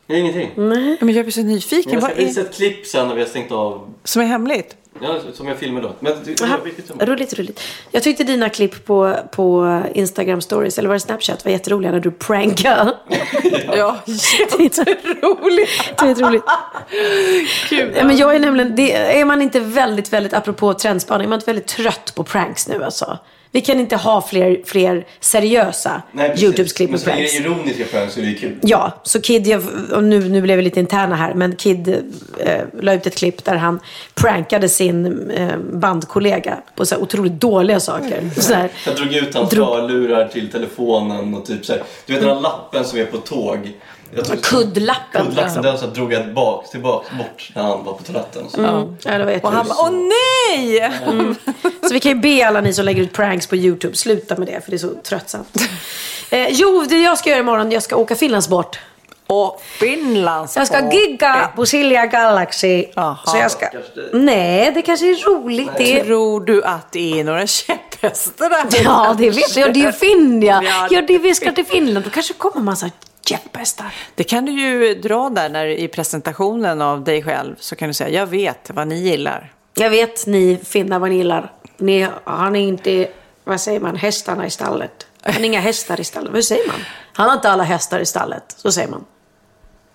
[0.07, 0.51] det är ingenting.
[0.55, 1.93] Men jag blir så nyfiken.
[1.93, 3.93] Jag Vad ska visa är ett klipp sen när vi har stängt av.
[4.03, 4.76] som är hemligt?
[5.01, 5.95] Ja, som jag filmar då.
[5.99, 7.61] Men det, roligt, roligt.
[7.91, 11.99] Jag tyckte dina klipp på, på Instagram stories, eller var det Snapchat, var jätteroliga när
[11.99, 12.97] du prankade.
[13.78, 13.97] Ja,
[14.59, 14.78] jätteroligt.
[15.99, 16.43] Det är roligt.
[17.70, 17.93] Kul.
[17.97, 21.38] Ja, men jag är nämligen, det, är man inte väldigt, väldigt, apropå trendspaning, är man
[21.38, 23.18] inte väldigt trött på pranks nu alltså?
[23.56, 26.01] Vi kan inte ha fler, fler seriösa.
[26.38, 27.34] YouTube-klipp Men så länge pranks.
[27.34, 28.56] det är ironiska pranks så är det kul.
[28.62, 29.56] Ja, så Kid,
[29.93, 31.88] och nu, nu blev vi lite interna här, men Kid
[32.39, 33.80] eh, la ut ett klipp där han
[34.16, 38.30] prankade sin eh, bandkollega på så här otroligt dåliga saker.
[38.38, 41.84] Så här, Jag drog ut hans Drog- hörlurar till telefonen och typ så här.
[42.06, 43.72] Du vet den här lappen som är på tåg.
[44.16, 45.26] Jag tog- kuddlappen.
[45.26, 45.61] Kuddlappen, liksom.
[45.64, 48.43] den så drog jag bak, tillbaks bort när han var på toaletten.
[48.49, 48.59] Så.
[48.59, 48.97] Mm.
[49.03, 50.91] Ja, det var Och han bara, åh nej!
[51.82, 54.47] Så vi kan ju be alla ni som lägger ut pranks på YouTube, sluta med
[54.47, 55.57] det för det är så tröttsamt.
[56.30, 58.80] Eh, jo, det jag ska göra imorgon, jag ska åka Finlandsbort.
[59.28, 62.86] Och Finlands Jag ska gigga på Silja Galaxy.
[63.26, 63.68] Så jag ska...
[64.14, 66.03] Nej, det kanske är roligt det.
[66.03, 68.82] Tror du att det är några käpphästar där?
[68.84, 69.74] Ja, det vet jag.
[69.74, 70.64] Det är ju Finn, ja.
[70.89, 72.05] Ja, det vi ska till Finland.
[72.05, 72.89] Då kanske kommer en massa
[73.26, 73.94] käpphästar.
[74.16, 77.56] Det kan du ju dra där när, i presentationen av dig själv.
[77.60, 79.54] Så kan du säga, jag vet vad ni gillar.
[79.74, 81.52] Jag vet ni finnar vad ni gillar.
[81.78, 83.08] Ni har ni inte,
[83.44, 85.08] vad säger man, hästarna i stallet?
[85.22, 86.34] Har ni inga hästar i stallet?
[86.34, 86.80] Vad säger man?
[87.14, 88.56] Han har inte alla hästar i stallet.
[88.58, 89.06] Så säger man.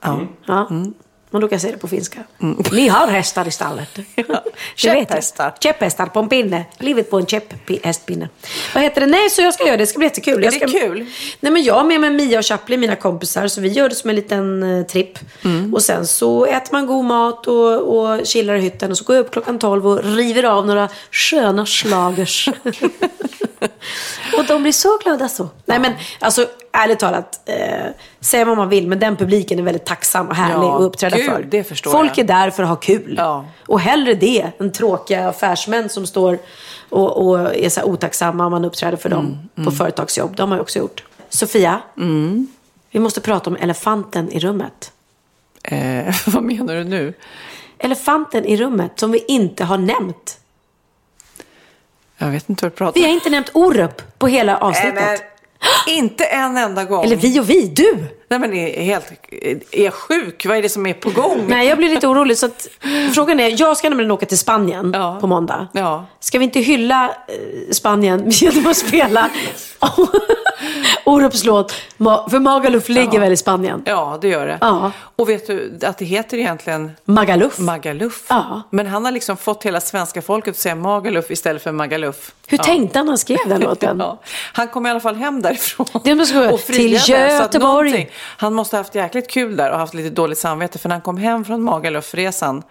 [0.01, 0.21] Ja.
[0.47, 0.67] Ja.
[0.71, 0.95] Men
[1.31, 2.25] kan jag säga det på finska.
[2.73, 3.99] Ni har hästar i stallet.
[4.15, 4.41] Jag.
[4.77, 5.55] Käpphästar.
[5.61, 6.65] Käpphästar på en pinne.
[6.79, 8.29] Livet på en käpphästpinne.
[8.75, 9.07] Vad heter det?
[9.07, 9.83] Nej, så jag ska göra det.
[9.83, 10.39] Det ska bli jättekul.
[10.39, 10.79] Är jag det ska...
[10.79, 11.07] kul?
[11.41, 13.49] Nej, men jag har med mig Mia och Chaplin, mina kompisar.
[13.49, 15.19] Så vi gör det som en liten eh, tripp.
[15.45, 15.75] Mm.
[15.75, 18.91] Och sen så äter man god mat och, och chillar i hytten.
[18.91, 22.49] Och så går jag upp klockan 12 och river av några sköna schlagers.
[24.39, 25.49] och de blir så glada så.
[25.67, 27.49] Nej men alltså ärligt talat.
[27.49, 27.87] Eh,
[28.21, 31.17] säga vad man vill, men den publiken är väldigt tacksam och härlig Ja, att uppträda
[31.17, 31.43] gud, för.
[31.43, 32.19] det förstår Folk jag.
[32.19, 33.15] är där för att ha kul.
[33.19, 33.45] Ja.
[33.67, 36.39] Och hellre det än tråkiga affärsmän som står
[36.89, 40.37] och, och är så här otacksamma om man uppträder för dem Mm, på företagsjobb.
[40.37, 41.05] De har ju också gjort.
[41.29, 41.81] Sofia,
[42.91, 44.93] vi måste prata om elefanten i rummet.
[45.63, 47.15] Eh, vad menar du nu?
[47.79, 50.39] Elefanten i rummet som vi inte har nämnt.
[52.19, 54.95] Jag vet inte vad du pratar Vi har inte nämnt Orup på hela avsnittet.
[54.95, 55.19] Men
[55.87, 57.05] inte en enda gång.
[57.05, 58.18] Eller vi och vi, du!
[58.31, 59.13] Nej men är helt,
[59.73, 60.47] är sjuk?
[60.47, 61.45] Vad är det som är på gång?
[61.49, 62.39] Nej, jag blir lite orolig.
[62.39, 62.69] Så att,
[63.15, 65.19] frågan är, jag ska nämligen åka till Spanien Ja.
[65.21, 65.69] på måndag.
[65.73, 66.07] Ja.
[66.21, 69.31] Ska vi inte hylla eh, Spanien genom att spela
[71.05, 71.73] Orups låt?
[72.31, 73.83] För Magaluf ligger väl i Spanien?
[73.85, 74.59] Ja, det gör det.
[74.61, 74.93] Ja.
[75.17, 77.59] Och vet du att det heter egentligen Magaluf.
[77.59, 78.25] Magaluf?
[78.29, 78.63] Ja.
[78.71, 82.33] Men han har liksom fått hela svenska folket att säga Magaluf istället för Magaluf.
[82.47, 82.65] Hur ja.
[82.65, 83.99] tänkte han när han skrev den låten?
[83.99, 84.19] Ja.
[84.53, 85.87] Han kom i alla fall hem därifrån.
[86.05, 88.11] Det och friade, till Göteborg.
[88.21, 90.79] Han måste ha haft jäkligt kul där och haft lite dåligt samvete.
[90.79, 92.63] För när han kom hem från Magaluf-resan,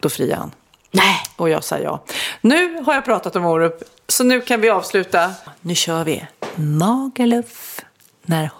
[0.00, 0.50] då friade han.
[0.90, 1.16] Nej.
[1.36, 2.04] Och jag sa ja.
[2.40, 5.30] Nu har jag pratat om Orup, så nu kan vi avsluta.
[5.60, 6.26] Nu kör vi.
[6.54, 7.80] Magaluf,
[8.22, 8.50] när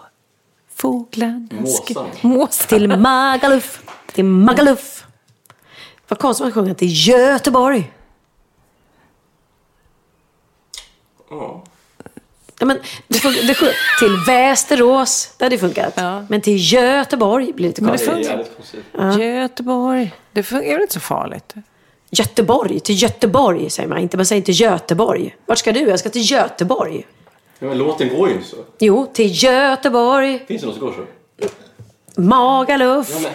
[0.74, 1.96] fåglarna skri-.
[2.20, 2.68] Måsarna.
[2.68, 3.82] Till Magaluf.
[4.12, 5.04] Till Magaluf.
[6.08, 7.92] Vad konstigt att sjunga till Göteborg.
[11.30, 11.64] Ja.
[12.62, 15.92] Ja, men det funkar, det sjung, till Västerås, det hade funkat.
[15.96, 16.24] Ja.
[16.28, 18.08] Men till Göteborg blir lite Det konstigt.
[18.12, 18.84] är jävligt konstigt.
[19.20, 20.14] Göteborg.
[20.32, 21.54] Det fun- är väl inte så farligt?
[22.10, 24.16] Göteborg, till Göteborg säger man inte.
[24.16, 25.36] Man säger inte Göteborg.
[25.46, 25.80] Vart ska du?
[25.80, 27.06] Jag ska till Göteborg.
[27.58, 28.56] Ja, men låten går ju inte så.
[28.78, 32.20] Jo, till Göteborg, Finns det något som går så?
[32.22, 33.08] Magaluf.
[33.10, 33.32] Ja, men,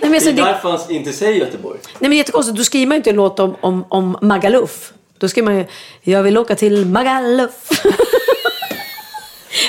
[0.00, 1.78] men det alltså, är det, därför han inte säger Göteborg.
[1.98, 2.56] nej, men jättekonstigt.
[2.58, 4.92] Då skriver man ju inte en låt om, om, om Magaluf.
[5.18, 5.66] Då skriver man ju,
[6.02, 7.52] jag vill åka till Magaluf.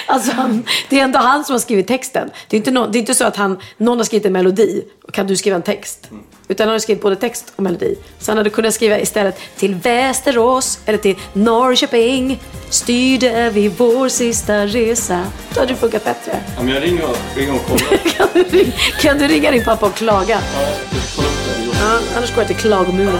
[0.08, 0.32] Alltså,
[0.89, 2.30] det är ändå han som har skrivit texten.
[2.50, 4.84] Det är inte, nå- det är inte så att han, någon har skrivit en melodi
[5.08, 6.10] och kan du skriva en text.
[6.48, 7.96] Utan han har skrivit både text och melodi.
[8.20, 12.39] Så han hade kunnat skriva istället till Västerås eller till Norrköping.
[12.70, 15.24] Styrde vi vår sista resa.
[15.54, 16.39] Då hade det funkat bättre.
[16.58, 17.98] Ja, men jag ringer och, ringer och kollar.
[18.18, 20.39] Kan du, ring- kan du ringa din pappa och klaga?
[20.56, 20.62] Ja,
[20.93, 21.80] jag ska kolla upp det.
[21.80, 23.20] Ja, annars går jag till klagomuren.